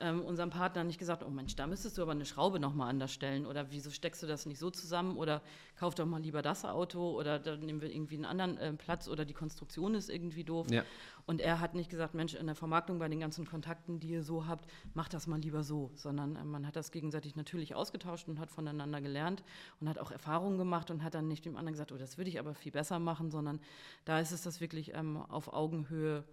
[0.00, 3.12] ähm, unserem Partner nicht gesagt, oh Mensch, da müsstest du aber eine Schraube nochmal anders
[3.12, 5.40] stellen oder wieso steckst du das nicht so zusammen oder
[5.76, 9.06] kauf doch mal lieber das Auto oder dann nehmen wir irgendwie einen anderen äh, Platz
[9.06, 10.68] oder die Konstruktion ist irgendwie doof.
[10.70, 10.82] Ja.
[11.26, 14.22] Und er hat nicht gesagt, Mensch, in der Vermarktung bei den ganzen Kontakten, die ihr
[14.22, 18.28] so habt, macht das mal lieber so, sondern äh, man hat das gegenseitig natürlich ausgetauscht
[18.28, 19.44] und hat voneinander gelernt
[19.80, 22.30] und hat auch Erfahrungen gemacht und hat dann nicht dem anderen gesagt, oh, das würde
[22.30, 23.60] ich aber viel besser machen, sondern
[24.04, 26.24] da ist es das wirklich ähm, auf Augenhöhe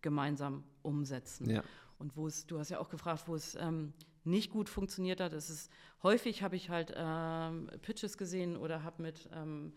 [0.00, 1.50] gemeinsam umsetzen.
[1.50, 1.62] Ja.
[1.98, 3.92] Und wo es, du hast ja auch gefragt, wo es ähm,
[4.24, 5.70] nicht gut funktioniert hat, ist es
[6.02, 9.72] häufig habe ich halt ähm, Pitches gesehen oder habe mit ähm,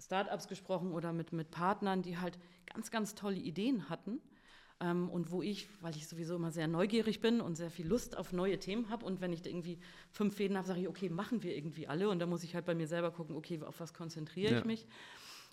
[0.00, 2.38] Startups gesprochen oder mit, mit Partnern, die halt
[2.72, 4.20] ganz, ganz tolle Ideen hatten.
[4.80, 8.16] Ähm, und wo ich, weil ich sowieso immer sehr neugierig bin und sehr viel Lust
[8.16, 9.78] auf neue Themen habe und wenn ich da irgendwie
[10.10, 12.64] fünf Fäden habe, sage ich, okay, machen wir irgendwie alle und da muss ich halt
[12.64, 14.58] bei mir selber gucken, okay, auf was konzentriere Ja.
[14.58, 14.86] ich mich.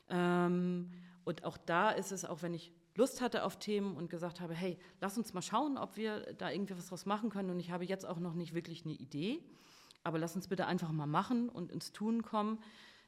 [0.09, 0.89] Ähm,
[1.25, 4.53] und auch da ist es, auch wenn ich Lust hatte auf Themen und gesagt habe,
[4.53, 7.49] hey, lass uns mal schauen, ob wir da irgendwie was draus machen können.
[7.49, 9.39] Und ich habe jetzt auch noch nicht wirklich eine Idee,
[10.03, 12.59] aber lass uns bitte einfach mal machen und ins Tun kommen,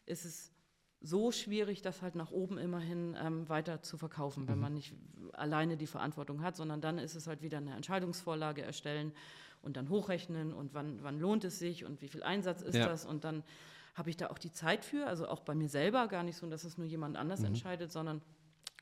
[0.06, 0.52] ist es
[1.02, 4.94] so schwierig, das halt nach oben immerhin ähm, weiter zu verkaufen, wenn man nicht
[5.34, 9.14] alleine die Verantwortung hat, sondern dann ist es halt wieder eine Entscheidungsvorlage erstellen
[9.62, 12.86] und dann hochrechnen und wann, wann lohnt es sich und wie viel Einsatz ist Ja.
[12.88, 13.44] das und dann
[13.96, 16.48] habe ich da auch die Zeit für, also auch bei mir selber gar nicht so,
[16.50, 18.22] dass es nur jemand anders entscheidet, sondern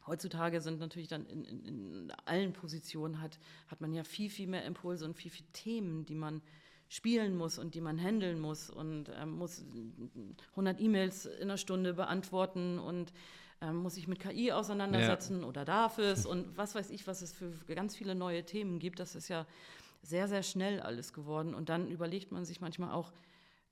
[0.06, 4.48] heutzutage sind natürlich dann in, in, in allen Positionen hat, hat man ja viel, viel
[4.48, 6.42] mehr Impulse und viel, viel Themen, die man
[6.90, 9.64] spielen muss und die man handeln muss und ähm, muss
[10.52, 13.14] 100 E-Mails in einer Stunde beantworten und
[13.62, 15.48] ähm, muss sich mit KI auseinandersetzen ja.
[15.48, 19.00] oder darf es und was weiß ich, was es für ganz viele neue Themen gibt.
[19.00, 19.46] Das ist ja
[20.04, 21.54] sehr, sehr schnell alles geworden.
[21.54, 23.12] Und dann überlegt man sich manchmal auch,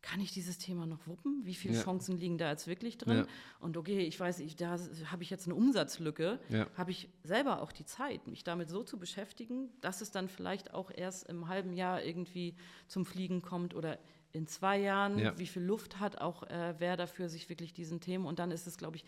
[0.06, 1.42] kann ich dieses Thema noch wuppen?
[1.46, 1.82] Wie viele ja.
[1.82, 3.18] Chancen liegen da jetzt wirklich drin?
[3.18, 3.26] Ja.
[3.60, 4.78] Und okay, ich weiß, ich, da
[5.12, 6.40] habe ich jetzt eine Umsatzlücke.
[6.50, 6.68] Ja.
[6.78, 10.76] Habe ich selber auch die Zeit, mich damit so zu beschäftigen, dass es dann vielleicht
[10.76, 12.56] auch erst im halben Jahr irgendwie
[12.88, 13.98] zum Fliegen kommt oder
[14.32, 18.28] in zwei Jahren, wie viel Luft hat auch äh, wer dafür, sich wirklich diesen Themen.
[18.28, 19.06] Und dann ist es, glaube ich,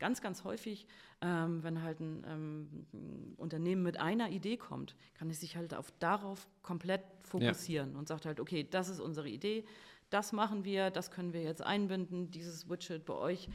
[0.00, 0.86] ganz, ganz häufig,
[1.20, 5.74] ähm, wenn halt ein, ähm, ein, Unternehmen mit einer Idee kommt, kann es sich halt
[5.74, 9.64] auf darauf komplett fokussieren und sagt halt, okay, das ist unsere Idee
[10.10, 13.48] das machen wir, das können wir jetzt einbinden, dieses Widget bei euch.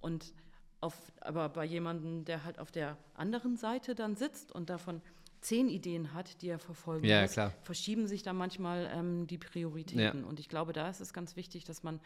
[0.00, 0.34] Und
[0.80, 5.00] auf, aber bei jemandem, der halt auf der anderen Seite dann sitzt und davon
[5.40, 7.54] zehn Ideen hat, die er verfolgen ja, muss, klar.
[7.62, 10.22] verschieben sich da manchmal ähm, die Prioritäten.
[10.22, 10.28] Ja.
[10.28, 12.00] Und ich glaube, da ist es ganz wichtig, dass man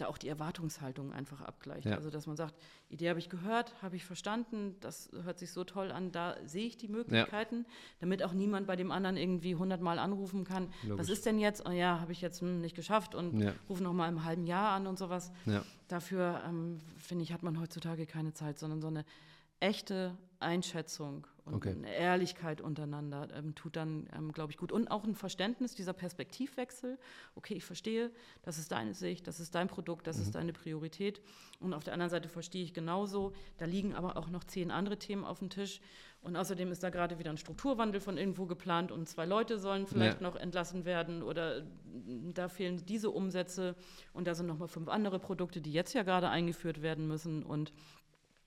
[0.00, 1.86] da auch die Erwartungshaltung einfach abgleicht.
[1.86, 1.96] Ja.
[1.96, 2.54] Also dass man sagt,
[2.88, 6.66] Idee habe ich gehört, habe ich verstanden, das hört sich so toll an, da sehe
[6.66, 7.74] ich die Möglichkeiten, ja.
[8.00, 10.98] damit auch niemand bei dem anderen irgendwie hundertmal anrufen kann, Logisch.
[10.98, 11.66] was ist denn jetzt?
[11.68, 13.52] Oh ja, habe ich jetzt hm, nicht geschafft und ja.
[13.68, 15.32] rufe noch mal im halben Jahr an und sowas.
[15.88, 19.04] Dafür, ähm, finde ich, hat man heutzutage keine Zeit, sondern so eine
[19.60, 21.70] echte Einschätzung und okay.
[21.70, 24.72] eine Ehrlichkeit untereinander ähm, tut dann, ähm, glaube ich, gut.
[24.72, 26.98] Und auch ein Verständnis dieser Perspektivwechsel.
[27.34, 28.10] Okay, ich verstehe,
[28.42, 30.22] das ist deine Sicht, das ist dein Produkt, das mhm.
[30.22, 31.20] ist deine Priorität.
[31.60, 34.98] Und auf der anderen Seite verstehe ich genauso, da liegen aber auch noch zehn andere
[34.98, 35.80] Themen auf dem Tisch.
[36.20, 39.86] Und außerdem ist da gerade wieder ein Strukturwandel von irgendwo geplant und zwei Leute sollen
[39.86, 40.26] vielleicht ja.
[40.26, 41.62] noch entlassen werden oder
[42.34, 43.76] da fehlen diese Umsätze
[44.12, 47.44] und da sind noch mal fünf andere Produkte, die jetzt ja gerade eingeführt werden müssen
[47.44, 47.72] und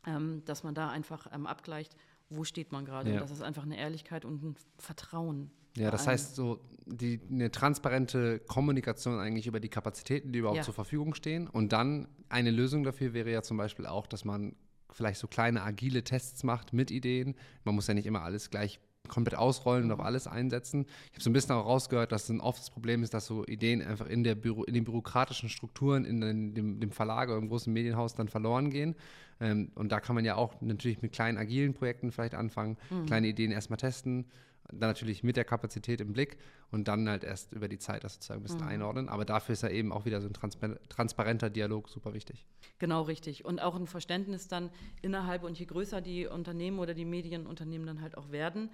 [0.05, 1.95] ähm, dass man da einfach ähm, abgleicht,
[2.31, 3.13] wo steht man gerade.
[3.13, 3.19] Ja.
[3.19, 5.51] Das ist einfach eine Ehrlichkeit und ein Vertrauen.
[5.77, 10.63] Ja, das heißt so die, eine transparente Kommunikation eigentlich über die Kapazitäten, die überhaupt ja.
[10.63, 11.47] zur Verfügung stehen.
[11.47, 14.55] Und dann eine Lösung dafür wäre ja zum Beispiel auch, dass man
[14.91, 17.35] vielleicht so kleine agile Tests macht mit Ideen.
[17.63, 20.85] Man muss ja nicht immer alles gleich komplett ausrollen und auf alles einsetzen.
[21.07, 23.45] Ich habe so ein bisschen auch rausgehört, dass ein oft das Problem ist, dass so
[23.45, 27.37] Ideen einfach in, der Büro, in den bürokratischen Strukturen, in den, dem, dem, Verlag oder
[27.37, 28.95] im großen Medienhaus dann verloren gehen.
[29.39, 33.05] Ähm, und da kann man ja auch natürlich mit kleinen agilen Projekten vielleicht anfangen, mhm.
[33.05, 34.25] kleine Ideen erstmal testen,
[34.69, 36.37] dann natürlich mit der Kapazität im Blick
[36.71, 38.67] und dann halt erst über die Zeit das sozusagen ein bisschen mhm.
[38.67, 39.09] einordnen.
[39.09, 42.45] Aber dafür ist ja eben auch wieder so ein transpar transparenter Dialog super wichtig.
[42.79, 43.45] Genau, richtig.
[43.45, 44.69] Und auch ein Verständnis dann
[45.01, 48.69] innerhalb und je größer die Unternehmen oder die Medienunternehmen dann halt auch werden,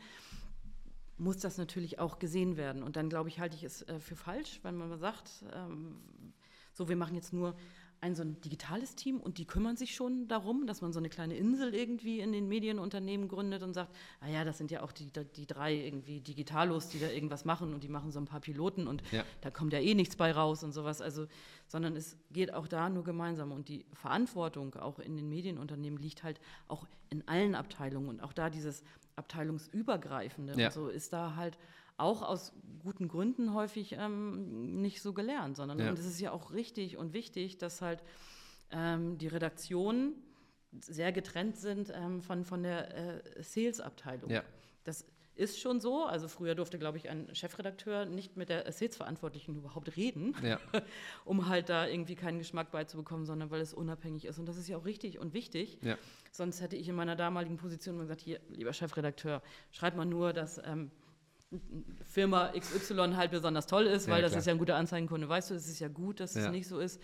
[1.17, 2.84] muss das natürlich auch gesehen werden.
[2.84, 5.97] Und dann, glaube ich, halte ich es äh, für falsch, wenn man sagt, ähm,
[6.73, 7.56] so, wir machen jetzt nur
[8.01, 11.10] ein so ein digitales Team und die kümmern sich schon darum, dass man so eine
[11.10, 14.91] kleine Insel irgendwie in den Medienunternehmen gründet und sagt, ah ja, das sind ja auch
[14.91, 18.39] die, die drei irgendwie Digitalos, die da irgendwas machen und die machen so ein paar
[18.39, 19.23] Piloten und ja.
[19.41, 21.01] da kommt ja eh nichts bei raus und sowas.
[21.01, 21.27] Also,
[21.67, 26.23] sondern es geht auch da nur gemeinsam und die Verantwortung auch in den Medienunternehmen liegt
[26.23, 28.83] halt auch in allen Abteilungen und auch da dieses
[29.15, 30.67] abteilungsübergreifende ja.
[30.67, 31.57] und so ist da halt
[31.97, 35.89] auch aus guten Gründen häufig ähm, nicht so gelernt, sondern ja.
[35.89, 38.03] und es ist ja auch richtig und wichtig, dass halt
[38.71, 40.13] ähm, die Redaktionen
[40.79, 44.29] sehr getrennt sind ähm, von, von der äh, Sales-Abteilung.
[44.29, 44.43] Ja.
[44.83, 45.05] Das
[45.36, 46.03] ist schon so.
[46.03, 50.60] Also früher durfte, glaube ich, ein Chefredakteur nicht mit der Sales-Verantwortlichen überhaupt reden, ja.
[51.25, 54.39] um halt da irgendwie keinen Geschmack beizubekommen, sondern weil es unabhängig ist.
[54.39, 55.77] Und das ist ja auch richtig und wichtig.
[55.81, 55.97] Ja.
[56.31, 60.60] Sonst hätte ich in meiner damaligen Position gesagt, hier, lieber Chefredakteur, schreib mal nur, dass
[60.65, 60.91] ähm,
[62.03, 65.29] Firma XY halt besonders toll ist, weil ja, das ist ja ein guter Anzeigenkunde.
[65.29, 66.45] Weißt du, es ist ja gut, dass ja.
[66.45, 67.01] es nicht so ist.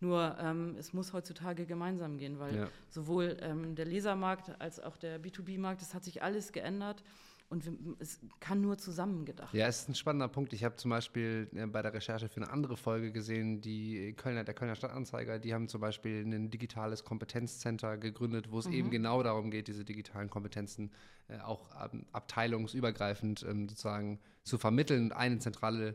[0.00, 2.68] Nur ähm, es muss heutzutage gemeinsam gehen, weil ja.
[2.88, 7.04] sowohl ähm, der Lesermarkt als auch der B2B-Markt, das hat sich alles geändert.
[7.52, 10.54] Und es kann nur zusammen gedacht Ja, es ist ein spannender Punkt.
[10.54, 14.42] Ich habe zum Beispiel äh, bei der Recherche für eine andere Folge gesehen, die Kölner,
[14.42, 18.72] der Kölner Stadtanzeiger, die haben zum Beispiel ein digitales Kompetenzcenter gegründet, wo es mhm.
[18.72, 20.92] eben genau darum geht, diese digitalen Kompetenzen
[21.28, 25.94] äh, auch ähm, abteilungsübergreifend ähm, sozusagen zu vermitteln und eine zentrale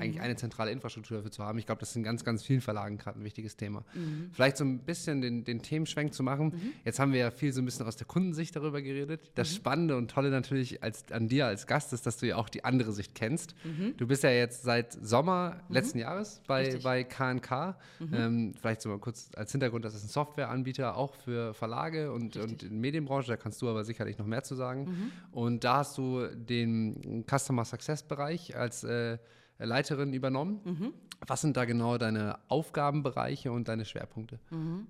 [0.00, 0.22] eigentlich mhm.
[0.22, 1.58] eine zentrale Infrastruktur dafür zu haben.
[1.58, 3.84] Ich glaube, das ist in ganz, ganz vielen Verlagen gerade ein wichtiges Thema.
[3.94, 4.30] Mhm.
[4.32, 6.46] Vielleicht so ein bisschen den, den Themenschwenk zu machen.
[6.46, 6.72] Mhm.
[6.84, 9.30] Jetzt haben wir ja viel so ein bisschen aus der Kundensicht darüber geredet.
[9.34, 9.56] Das mhm.
[9.56, 12.64] Spannende und Tolle natürlich als, an dir als Gast ist, dass du ja auch die
[12.64, 13.54] andere Sicht kennst.
[13.64, 13.96] Mhm.
[13.96, 15.74] Du bist ja jetzt seit Sommer mhm.
[15.74, 17.76] letzten Jahres bei, bei KNK.
[18.12, 22.36] Ähm, vielleicht so mal kurz als Hintergrund, das ist ein Softwareanbieter auch für Verlage und,
[22.36, 23.28] und in Medienbranche.
[23.28, 25.12] Da kannst du aber sicherlich noch mehr zu sagen.
[25.32, 29.18] Und da hast du den Customer Success Bereich als äh,
[29.66, 30.60] Leiterin übernommen.
[30.64, 30.94] Mhm.
[31.26, 34.38] Was sind da genau deine Aufgabenbereiche und deine Schwerpunkte?
[34.50, 34.86] Mhm.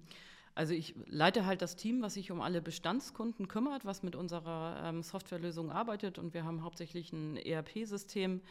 [0.55, 4.83] Also ich leite halt das Team, was sich um alle Bestandskunden kümmert, was mit unserer
[4.85, 8.43] ähm, Softwarelösung arbeitet und wir haben hauptsächlich ein ERP-System,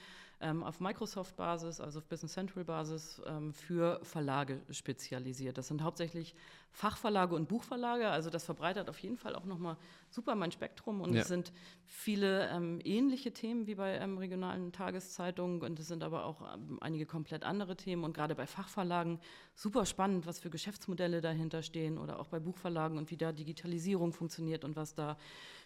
[0.41, 5.58] ähm, auf Microsoft-Basis, also auf Business Central-Basis ähm, für Verlage spezialisiert.
[5.58, 6.34] Das sind hauptsächlich
[6.71, 9.75] Fachverlage und Buchverlage, also das verbreitert auf jeden Fall auch nochmal
[10.10, 11.22] super mein Spektrum und ja.
[11.22, 11.52] es sind
[11.86, 16.78] viele ähm, ähnliche Themen wie bei ähm, regionalen Tageszeitungen und es sind aber auch ähm,
[16.82, 19.19] einige komplett andere Themen und gerade bei Fachverlagen
[19.56, 24.13] super spannend, was für Geschäftsmodelle dahinter stehen oder auch bei Buchverlagen und wie da Digitalisierung
[24.13, 25.17] funktioniert und was da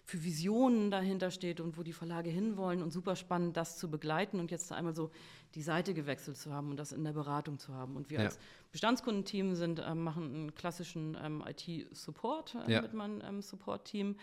[0.06, 4.40] für Visionen dahinter steht und wo die Verlage hinwollen und super spannend, das zu begleiten
[4.40, 5.12] und jetzt einmal so
[5.56, 7.96] die Seite gewechselt zu haben und das in der Beratung zu haben.
[7.96, 8.26] Und wir ja.
[8.26, 8.40] als
[8.72, 12.82] Bestandskundenteam sind, äh, machen einen klassischen ähm, IT-Support äh, ja.
[12.82, 14.16] mit meinem ähm, Support-Team.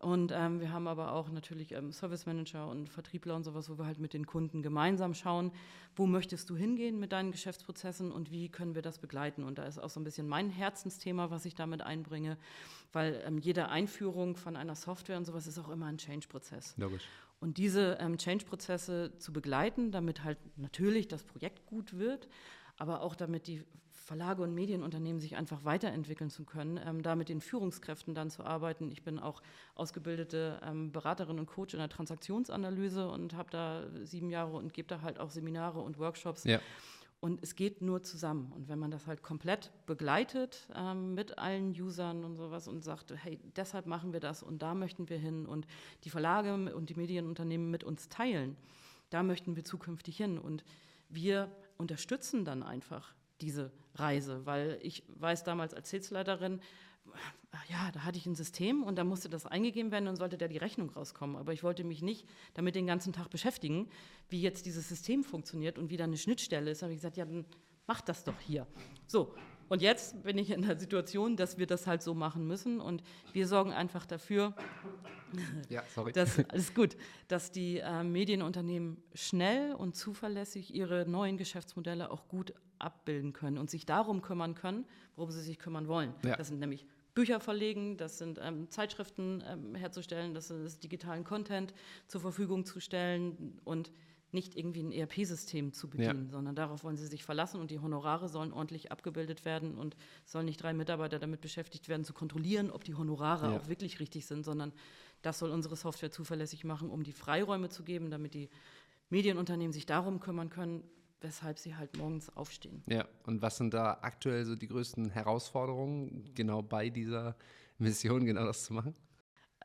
[0.00, 3.78] Und ähm, wir haben aber auch natürlich ähm, Service Manager und Vertriebler und sowas, wo
[3.78, 5.52] wir halt mit den Kunden gemeinsam schauen,
[5.94, 9.42] wo möchtest du hingehen mit deinen Geschäftsprozessen und wie können wir das begleiten.
[9.42, 12.36] Und da ist auch so ein bisschen mein Herzensthema, was ich damit einbringe,
[12.92, 16.74] weil ähm, jede Einführung von einer Software und sowas ist auch immer ein Change-Prozess.
[16.76, 17.04] Logisch.
[17.38, 22.28] Und diese ähm, Change-Prozesse zu begleiten, damit halt natürlich das Projekt gut wird,
[22.78, 23.62] aber auch damit die
[24.06, 28.44] Verlage und Medienunternehmen sich einfach weiterentwickeln zu können, ähm, da mit den Führungskräften dann zu
[28.44, 28.92] arbeiten.
[28.92, 29.42] Ich bin auch
[29.74, 34.86] ausgebildete ähm, Beraterin und Coach in der Transaktionsanalyse und habe da sieben Jahre und gebe
[34.86, 36.44] da halt auch Seminare und Workshops.
[36.44, 36.60] Ja.
[37.20, 38.52] Und es geht nur zusammen.
[38.52, 43.12] Und wenn man das halt komplett begleitet ähm, mit allen Usern und sowas und sagt,
[43.16, 45.66] hey, deshalb machen wir das und da möchten wir hin und
[46.04, 48.56] die Verlage und die Medienunternehmen mit uns teilen,
[49.10, 50.38] da möchten wir zukünftig hin.
[50.38, 50.64] Und
[51.08, 56.60] wir unterstützen dann einfach diese Reise, weil ich weiß damals als Sales-Leiterin,
[57.68, 60.48] ja, da hatte ich ein System und da musste das eingegeben werden und sollte da
[60.48, 61.36] die Rechnung rauskommen.
[61.36, 63.88] Aber ich wollte mich nicht damit den ganzen Tag beschäftigen,
[64.28, 66.82] wie jetzt dieses System funktioniert und wie da eine Schnittstelle ist.
[66.82, 67.44] Da habe ich gesagt, ja, dann
[67.86, 68.66] mach das doch hier.
[69.06, 69.34] So,
[69.68, 73.02] und jetzt bin ich in der Situation, dass wir das halt so machen müssen und
[73.32, 74.54] wir sorgen einfach dafür,
[75.68, 76.12] ja, sorry.
[76.12, 76.96] dass, alles gut,
[77.28, 83.70] dass die äh, Medienunternehmen schnell und zuverlässig ihre neuen Geschäftsmodelle auch gut abbilden können und
[83.70, 86.14] sich darum kümmern können, worum sie sich kümmern wollen.
[86.24, 86.36] Ja.
[86.36, 86.86] Das sind nämlich
[87.16, 91.72] Bücher verlegen, das sind ähm, Zeitschriften ähm, herzustellen, das ist digitalen Content
[92.06, 93.90] zur Verfügung zu stellen und
[94.32, 96.30] nicht irgendwie ein ERP-System zu bedienen, ja.
[96.30, 100.44] sondern darauf wollen sie sich verlassen und die Honorare sollen ordentlich abgebildet werden und sollen
[100.44, 103.56] nicht drei Mitarbeiter damit beschäftigt werden, zu kontrollieren, ob die Honorare ja.
[103.56, 104.72] auch wirklich richtig sind, sondern
[105.22, 108.50] das soll unsere Software zuverlässig machen, um die Freiräume zu geben, damit die
[109.08, 110.84] Medienunternehmen sich darum kümmern können,
[111.20, 112.82] weshalb sie halt morgens aufstehen.
[112.86, 117.36] Ja, und was sind da aktuell so die größten Herausforderungen, genau bei dieser
[117.78, 118.94] Mission, genau das zu machen?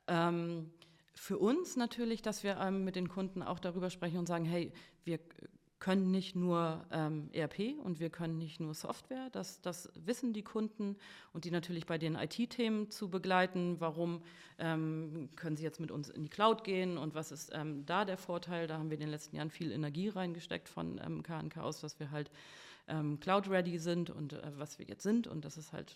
[0.07, 0.71] Ähm,
[1.13, 4.73] für uns natürlich, dass wir ähm, mit den Kunden auch darüber sprechen und sagen, hey,
[5.03, 5.19] wir
[5.81, 10.43] können nicht nur ähm, ERP und wir können nicht nur Software, das, das wissen die
[10.43, 10.95] Kunden
[11.33, 13.77] und die natürlich bei den IT-Themen zu begleiten.
[13.79, 14.21] Warum
[14.59, 18.05] ähm, können sie jetzt mit uns in die Cloud gehen und was ist ähm, da
[18.05, 18.67] der Vorteil?
[18.67, 21.99] Da haben wir in den letzten Jahren viel Energie reingesteckt von KNK ähm, aus, dass
[21.99, 22.31] wir halt
[22.87, 25.95] ähm, Cloud-ready sind und äh, was wir jetzt sind und das ist halt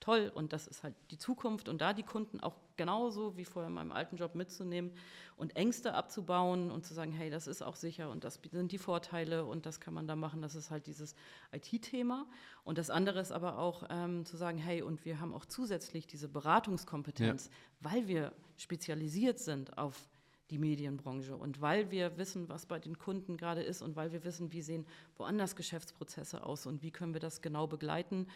[0.00, 3.68] toll und das ist halt die Zukunft und da die Kunden auch genauso wie vorher
[3.68, 4.92] in meinem alten Job mitzunehmen
[5.36, 8.78] und Ängste abzubauen und zu sagen, hey, das ist auch sicher und das sind die
[8.78, 11.14] Vorteile und das kann man da machen, das ist halt dieses
[11.52, 12.26] IT-Thema
[12.64, 16.06] und das andere ist aber auch ähm, zu sagen, hey, und wir haben auch zusätzlich
[16.06, 17.52] diese Beratungskompetenz, ja.
[17.80, 20.08] weil wir spezialisiert sind auf
[20.50, 21.36] die Medienbranche.
[21.36, 24.62] Und weil wir wissen, was bei den Kunden gerade ist und weil wir wissen, wie
[24.62, 24.84] sehen
[25.16, 28.26] woanders Geschäftsprozesse aus und wie können wir das genau begleiten.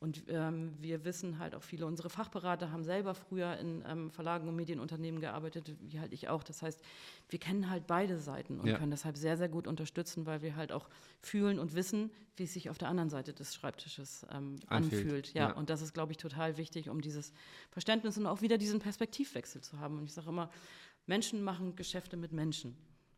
[0.00, 4.48] Und ähm, wir wissen halt auch, viele unsere Fachberater haben selber früher in ähm, Verlagen
[4.48, 6.42] und Medienunternehmen gearbeitet, wie halt ich auch.
[6.42, 6.80] Das heißt,
[7.30, 8.76] wir kennen halt beide Seiten und ja.
[8.76, 10.88] können deshalb sehr, sehr gut unterstützen, weil wir halt auch
[11.22, 15.32] fühlen und wissen, wie es sich auf der anderen Seite des Schreibtisches ähm, anfühlt.
[15.32, 17.32] Ja, ja, und das ist, glaube ich, total wichtig, um dieses
[17.70, 19.98] Verständnis und auch wieder diesen Perspektivwechsel zu haben.
[19.98, 20.50] Und ich sage immer,
[21.06, 22.76] Menschen machen Geschäfte mit Menschen.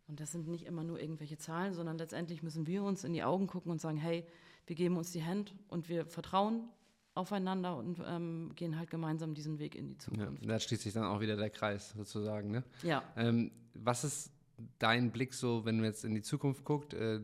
[0.08, 3.24] Und das sind nicht immer nur irgendwelche Zahlen, sondern letztendlich müssen wir uns in die
[3.24, 4.24] Augen gucken und sagen, hey,
[4.66, 6.68] wir geben uns die Hand und wir vertrauen
[7.14, 10.44] aufeinander und ähm, gehen halt gemeinsam diesen Weg in die Zukunft.
[10.44, 12.50] Ja, da schließt sich dann auch wieder der Kreis sozusagen.
[12.50, 12.62] Ne?
[12.82, 13.02] Ja.
[13.16, 14.30] Ähm, was ist
[14.78, 16.94] dein Blick so, wenn du jetzt in die Zukunft guckst?
[16.94, 17.20] Äh,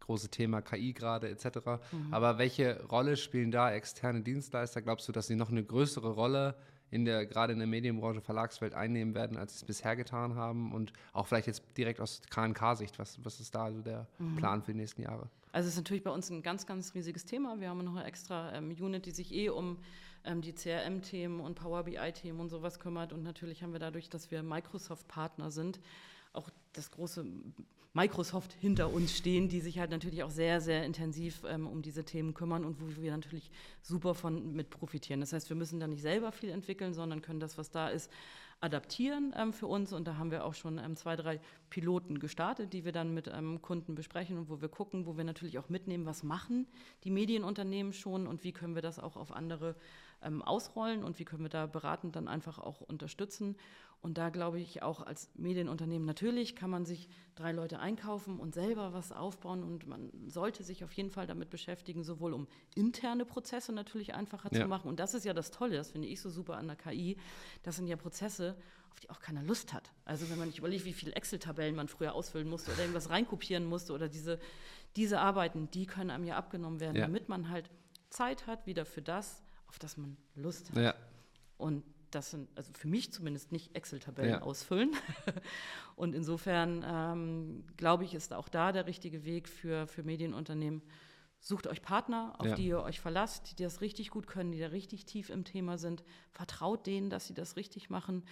[0.00, 1.46] große Thema KI gerade etc.
[1.90, 2.12] Mhm.
[2.12, 4.82] Aber welche Rolle spielen da externe Dienstleister?
[4.82, 6.56] Glaubst du, dass sie noch eine größere Rolle
[6.94, 10.72] in der, gerade in der Medienbranche, Verlagswelt einnehmen werden, als sie es bisher getan haben?
[10.72, 14.36] Und auch vielleicht jetzt direkt aus KNK-Sicht, was, was ist da so der mhm.
[14.36, 15.28] Plan für die nächsten Jahre?
[15.50, 17.60] Also es ist natürlich bei uns ein ganz, ganz riesiges Thema.
[17.60, 19.78] Wir haben noch eine extra ähm, Unit, die sich eh um
[20.24, 23.12] ähm, die CRM-Themen und Power BI-Themen und sowas kümmert.
[23.12, 25.80] Und natürlich haben wir dadurch, dass wir Microsoft-Partner sind,
[26.32, 27.26] auch das große
[27.94, 32.04] Microsoft hinter uns stehen, die sich halt natürlich auch sehr, sehr intensiv ähm, um diese
[32.04, 33.52] Themen kümmern und wo wir natürlich
[33.82, 35.20] super von mit profitieren.
[35.20, 38.10] Das heißt, wir müssen da nicht selber viel entwickeln, sondern können das, was da ist,
[38.60, 39.92] adaptieren ähm, für uns.
[39.92, 43.28] Und da haben wir auch schon ähm, zwei, drei Piloten gestartet, die wir dann mit
[43.28, 46.66] ähm, Kunden besprechen und wo wir gucken, wo wir natürlich auch mitnehmen, was machen
[47.04, 49.76] die Medienunternehmen schon und wie können wir das auch auf andere
[50.24, 53.56] ähm, ausrollen und wie können wir da beratend dann einfach auch unterstützen.
[54.00, 58.52] Und da glaube ich auch als Medienunternehmen, natürlich kann man sich drei Leute einkaufen und
[58.52, 63.24] selber was aufbauen und man sollte sich auf jeden Fall damit beschäftigen, sowohl um interne
[63.24, 64.60] Prozesse natürlich einfacher ja.
[64.60, 64.88] zu machen.
[64.88, 67.16] Und das ist ja das Tolle, das finde ich so super an der KI.
[67.62, 68.58] Das sind ja Prozesse,
[68.90, 69.90] auf die auch keiner Lust hat.
[70.04, 73.64] Also wenn man nicht überlegt, wie viele Excel-Tabellen man früher ausfüllen musste oder irgendwas reinkopieren
[73.64, 74.38] musste oder diese,
[74.96, 77.06] diese Arbeiten, die können einem ja abgenommen werden, ja.
[77.06, 77.70] damit man halt
[78.10, 79.42] Zeit hat wieder für das,
[79.74, 80.76] auf das man Lust hat.
[80.76, 80.94] Ja.
[81.56, 81.82] Und
[82.12, 84.42] das sind, also für mich zumindest nicht Excel-Tabellen ja.
[84.42, 84.92] ausfüllen.
[85.96, 90.80] und insofern ähm, glaube ich, ist auch da der richtige Weg für, für Medienunternehmen.
[91.40, 92.54] Sucht euch Partner, auf ja.
[92.54, 95.76] die ihr euch verlasst, die das richtig gut können, die da richtig tief im Thema
[95.76, 96.04] sind.
[96.30, 98.22] Vertraut denen, dass sie das richtig machen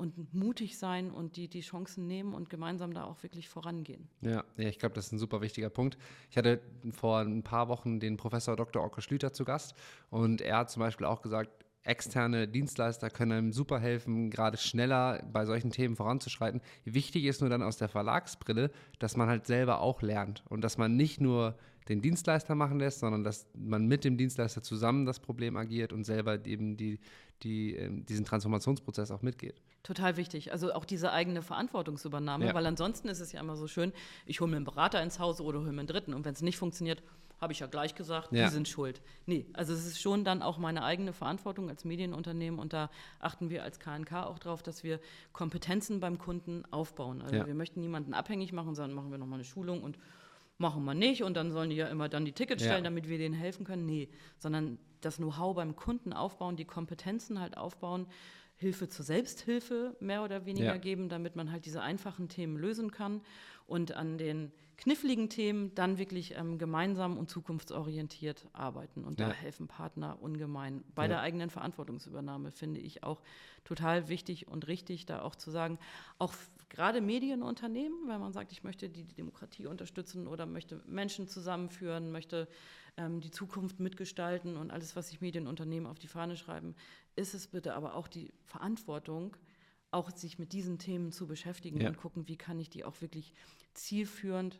[0.00, 4.08] und mutig sein und die, die Chancen nehmen und gemeinsam da auch wirklich vorangehen.
[4.22, 5.98] Ja, ja ich glaube, das ist ein super wichtiger Punkt.
[6.30, 6.60] Ich hatte
[6.90, 8.82] vor ein paar Wochen den Professor Dr.
[8.82, 9.74] Orke Schlüter zu Gast
[10.08, 11.50] und er hat zum Beispiel auch gesagt,
[11.82, 16.60] externe Dienstleister können einem super helfen, gerade schneller bei solchen Themen voranzuschreiten.
[16.84, 20.78] Wichtig ist nur dann aus der Verlagsbrille, dass man halt selber auch lernt und dass
[20.78, 21.56] man nicht nur
[21.88, 26.04] den Dienstleister machen lässt, sondern dass man mit dem Dienstleister zusammen das Problem agiert und
[26.04, 27.00] selber eben die,
[27.42, 29.60] die, ähm, diesen Transformationsprozess auch mitgeht.
[29.82, 30.52] Total wichtig.
[30.52, 32.54] Also auch diese eigene Verantwortungsübernahme, ja.
[32.54, 33.92] weil ansonsten ist es ja immer so schön,
[34.26, 36.42] ich hole mir einen Berater ins Haus oder hole mir einen Dritten und wenn es
[36.42, 37.02] nicht funktioniert,
[37.40, 38.44] habe ich ja gleich gesagt, ja.
[38.44, 39.00] die sind schuld.
[39.26, 43.48] Nee, also es ist schon dann auch meine eigene Verantwortung als Medienunternehmen und da achten
[43.48, 45.00] wir als KNK auch darauf, dass wir
[45.32, 47.22] Kompetenzen beim Kunden aufbauen.
[47.22, 47.46] Also ja.
[47.46, 49.98] wir möchten niemanden abhängig machen, sondern machen wir nochmal eine Schulung und
[50.58, 52.90] machen wir nicht und dann sollen die ja immer dann die Tickets stellen, ja.
[52.90, 53.86] damit wir denen helfen können.
[53.86, 58.06] Nee, sondern das Know-how beim Kunden aufbauen, die Kompetenzen halt aufbauen,
[58.56, 60.76] Hilfe zur Selbsthilfe mehr oder weniger ja.
[60.76, 63.22] geben, damit man halt diese einfachen Themen lösen kann
[63.66, 69.04] und an den kniffligen Themen dann wirklich ähm, gemeinsam und zukunftsorientiert arbeiten.
[69.04, 69.28] Und ja.
[69.28, 70.82] da helfen Partner ungemein.
[70.94, 71.08] Bei ja.
[71.08, 73.20] der eigenen Verantwortungsübernahme finde ich auch
[73.64, 75.78] total wichtig und richtig, da auch zu sagen,
[76.18, 76.32] auch
[76.70, 82.48] gerade Medienunternehmen, wenn man sagt, ich möchte die Demokratie unterstützen oder möchte Menschen zusammenführen, möchte
[82.96, 86.74] ähm, die Zukunft mitgestalten und alles, was sich Medienunternehmen auf die Fahne schreiben,
[87.16, 89.36] ist es bitte aber auch die Verantwortung,
[89.90, 91.88] auch sich mit diesen Themen zu beschäftigen ja.
[91.88, 93.34] und gucken, wie kann ich die auch wirklich
[93.74, 94.58] zielführend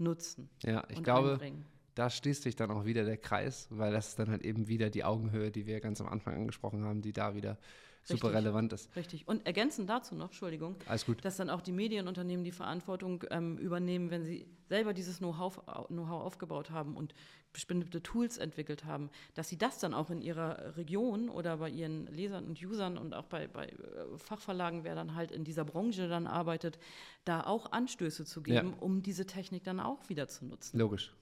[0.00, 0.48] nutzen.
[0.62, 1.64] Ja, ich glaube, einbringen.
[1.94, 4.90] da schließt sich dann auch wieder der Kreis, weil das ist dann halt eben wieder
[4.90, 7.58] die Augenhöhe, die wir ganz am Anfang angesprochen haben, die da wieder
[8.02, 8.44] super Richtig.
[8.44, 8.96] relevant ist.
[8.96, 9.28] Richtig.
[9.28, 11.24] Und ergänzend dazu noch, Entschuldigung, Alles gut.
[11.24, 16.06] dass dann auch die Medienunternehmen die Verantwortung ähm, übernehmen, wenn sie selber dieses Know-how Know
[16.06, 17.14] aufgebaut haben und
[17.52, 22.06] bestimmte Tools entwickelt haben, dass sie das dann auch in ihrer Region oder bei ihren
[22.06, 26.08] Lesern und Usern und auch bei, bei äh, Fachverlagen, wer dann halt in dieser Branche
[26.08, 26.78] dann arbeitet,
[27.24, 28.76] da auch Anstöße zu geben, ja.
[28.80, 30.78] um diese Technik dann auch wieder zu nutzen.
[30.78, 31.12] Logisch.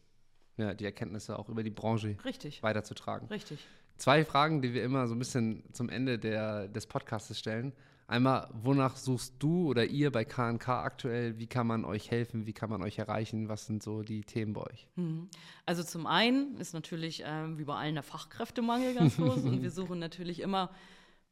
[0.58, 2.62] Ja, die Erkenntnisse auch über die Branche Richtig.
[2.62, 3.28] weiterzutragen.
[3.28, 3.60] Richtig.
[3.98, 7.72] Zwei Fragen, die wir immer so ein bisschen zum Ende der, des Podcasts stellen.
[8.06, 11.38] Einmal, wonach suchst du oder ihr bei KNK aktuell?
[11.38, 12.46] Wie kann man euch helfen?
[12.46, 13.48] Wie kann man euch erreichen?
[13.48, 14.86] Was sind so die Themen bei euch?
[14.94, 15.28] Mhm.
[15.66, 19.70] Also zum einen ist natürlich ähm, wie bei allen der Fachkräftemangel ganz groß und wir
[19.70, 20.70] suchen natürlich immer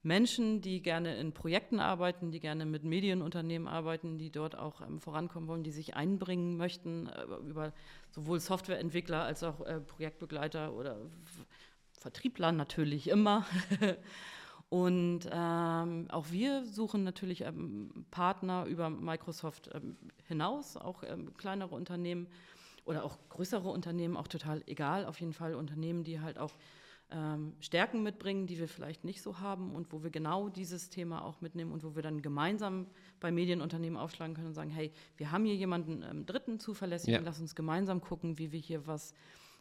[0.02, 5.00] Menschen, die gerne in Projekten arbeiten, die gerne mit Medienunternehmen arbeiten, die dort auch ähm,
[5.00, 7.72] vorankommen wollen, die sich einbringen möchten äh, über
[8.10, 10.98] sowohl Softwareentwickler als auch äh, Projektbegleiter oder
[11.98, 13.46] Vertriebler natürlich immer.
[14.68, 21.74] Und ähm, auch wir suchen natürlich ähm, Partner über Microsoft ähm, hinaus, auch ähm, kleinere
[21.74, 22.26] Unternehmen
[22.84, 26.52] oder auch größere Unternehmen, auch total egal, auf jeden Fall Unternehmen, die halt auch
[27.10, 31.24] ähm, Stärken mitbringen, die wir vielleicht nicht so haben und wo wir genau dieses Thema
[31.24, 32.86] auch mitnehmen und wo wir dann gemeinsam
[33.20, 37.20] bei Medienunternehmen aufschlagen können und sagen, hey, wir haben hier jemanden ähm, dritten zuverlässigen, ja.
[37.20, 39.14] lass uns gemeinsam gucken, wie wir hier was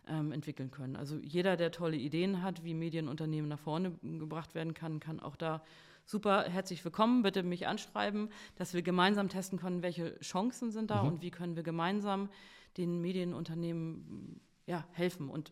[0.07, 0.95] ähm, entwickeln können.
[0.95, 5.35] Also jeder, der tolle Ideen hat, wie Medienunternehmen nach vorne gebracht werden kann, kann auch
[5.35, 5.63] da
[6.05, 7.23] super herzlich willkommen.
[7.23, 11.09] Bitte mich anschreiben, dass wir gemeinsam testen können, welche Chancen sind da mhm.
[11.09, 12.29] und wie können wir gemeinsam
[12.77, 15.29] den Medienunternehmen ja, helfen.
[15.29, 15.51] Und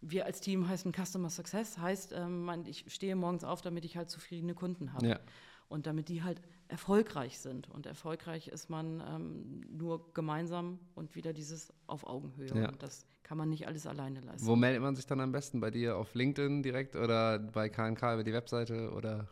[0.00, 4.10] wir als Team heißen Customer Success, heißt, ähm, ich stehe morgens auf, damit ich halt
[4.10, 5.06] zufriedene Kunden habe.
[5.06, 5.20] Ja.
[5.68, 6.42] Und damit die halt
[6.72, 7.68] erfolgreich sind.
[7.68, 12.48] Und erfolgreich ist man ähm, nur gemeinsam und wieder dieses auf Augenhöhe.
[12.48, 12.68] Ja.
[12.68, 14.46] Und das kann man nicht alles alleine leisten.
[14.46, 15.60] Wo meldet man sich dann am besten?
[15.60, 19.28] Bei dir auf LinkedIn direkt oder bei KNK über die Webseite oder?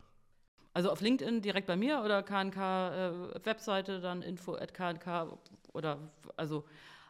[0.73, 5.37] Also auf LinkedIn direkt bei mir oder KNK äh, Webseite, dann info at KNK
[5.73, 5.97] oder
[6.37, 6.63] also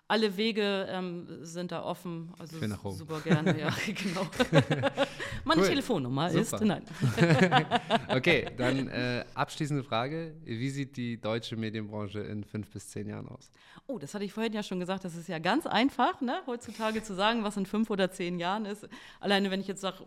[0.08, 2.34] alle Wege ähm, sind da offen.
[2.40, 2.58] Also
[2.92, 4.28] super gerne, ja, genau.
[5.44, 5.68] Meine Cool.
[5.68, 6.66] Telefonnummer ist, Super.
[6.66, 6.84] nein.
[8.10, 10.34] Okay, dann äh, abschließende Frage.
[10.44, 13.52] Wie sieht die deutsche Medienbranche in fünf bis zehn Jahren aus?
[13.88, 17.04] Oh, das hatte ich vorhin ja schon gesagt, das ist ja ganz einfach, ne, heutzutage
[17.04, 18.88] zu sagen, was in fünf oder zehn Jahren ist.
[19.20, 19.98] Alleine, wenn ich jetzt sage,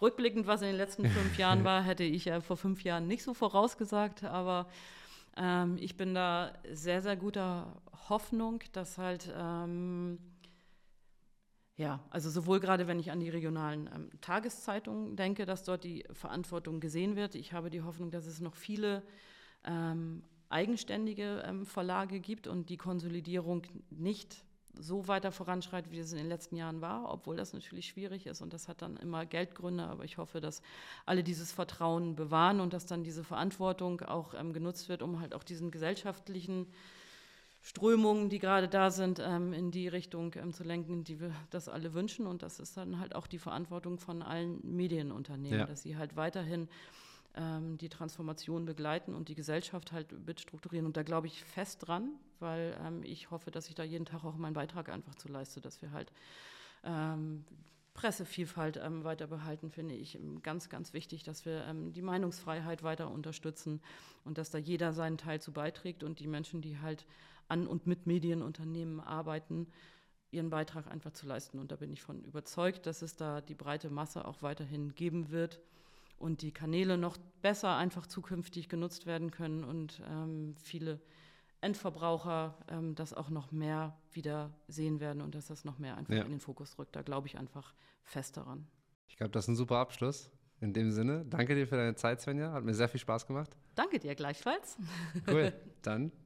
[0.00, 3.22] rückblickend, was in den letzten fünf Jahren war, hätte ich ja vor fünf Jahren nicht
[3.22, 4.66] so vorausgesagt, aber
[5.36, 7.76] ähm, ich bin da sehr, sehr guter
[8.08, 10.18] Hoffnung, dass halt, ähm,
[11.80, 16.04] ja, also sowohl gerade, wenn ich an die regionalen ähm, Tageszeitungen denke, dass dort die
[16.12, 17.34] Verantwortung gesehen wird.
[17.34, 19.02] Ich habe die Hoffnung, dass es noch viele
[19.64, 26.18] ähm, eigenständige ähm, Verlage gibt und die Konsolidierung nicht so weiter voranschreitet, wie es in
[26.18, 29.84] den letzten Jahren war, obwohl das natürlich schwierig ist und das hat dann immer Geldgründe.
[29.84, 30.60] Aber ich hoffe, dass
[31.06, 35.34] alle dieses Vertrauen bewahren und dass dann diese Verantwortung auch ähm, genutzt wird, um halt
[35.34, 36.66] auch diesen gesellschaftlichen
[37.62, 41.68] Strömungen, die gerade da sind, ähm, in die Richtung ähm, zu lenken, die wir das
[41.68, 42.26] alle wünschen.
[42.26, 45.66] Und das ist dann halt auch die Verantwortung von allen Medienunternehmen, Ja.
[45.66, 46.68] dass sie halt weiterhin
[47.36, 50.86] ähm, die Transformation begleiten und die Gesellschaft halt mitstrukturieren.
[50.86, 54.24] Und da glaube ich fest dran, weil ähm, ich hoffe, dass ich da jeden Tag
[54.24, 56.10] auch meinen Beitrag einfach zu leiste, dass wir halt
[56.82, 57.44] ähm,
[57.92, 63.10] Pressevielfalt ähm, weiter behalten, finde ich ganz, ganz wichtig, dass wir ähm, die Meinungsfreiheit weiter
[63.10, 63.82] unterstützen
[64.24, 67.04] und dass da jeder seinen Teil zu beiträgt und die Menschen, die halt
[67.50, 69.66] an und mit Medienunternehmen arbeiten,
[70.30, 71.58] ihren Beitrag einfach zu leisten.
[71.58, 75.30] Und da bin ich von überzeugt, dass es da die breite Masse auch weiterhin geben
[75.30, 75.60] wird
[76.18, 81.00] und die Kanäle noch besser einfach zukünftig genutzt werden können und ähm, viele
[81.62, 86.14] Endverbraucher ähm, das auch noch mehr wieder sehen werden und dass das noch mehr einfach
[86.14, 86.22] Ja.
[86.22, 86.96] in den Fokus rückt.
[86.96, 88.66] Da glaube ich einfach fest daran.
[89.08, 90.30] Ich glaube, das ist ein super Abschluss.
[90.60, 92.52] In dem Sinne, danke dir für deine Zeit, Svenja.
[92.52, 93.50] Hat mir sehr viel Spaß gemacht.
[93.74, 94.76] Danke dir gleichfalls.
[95.26, 95.52] Cool.
[95.82, 96.12] Dann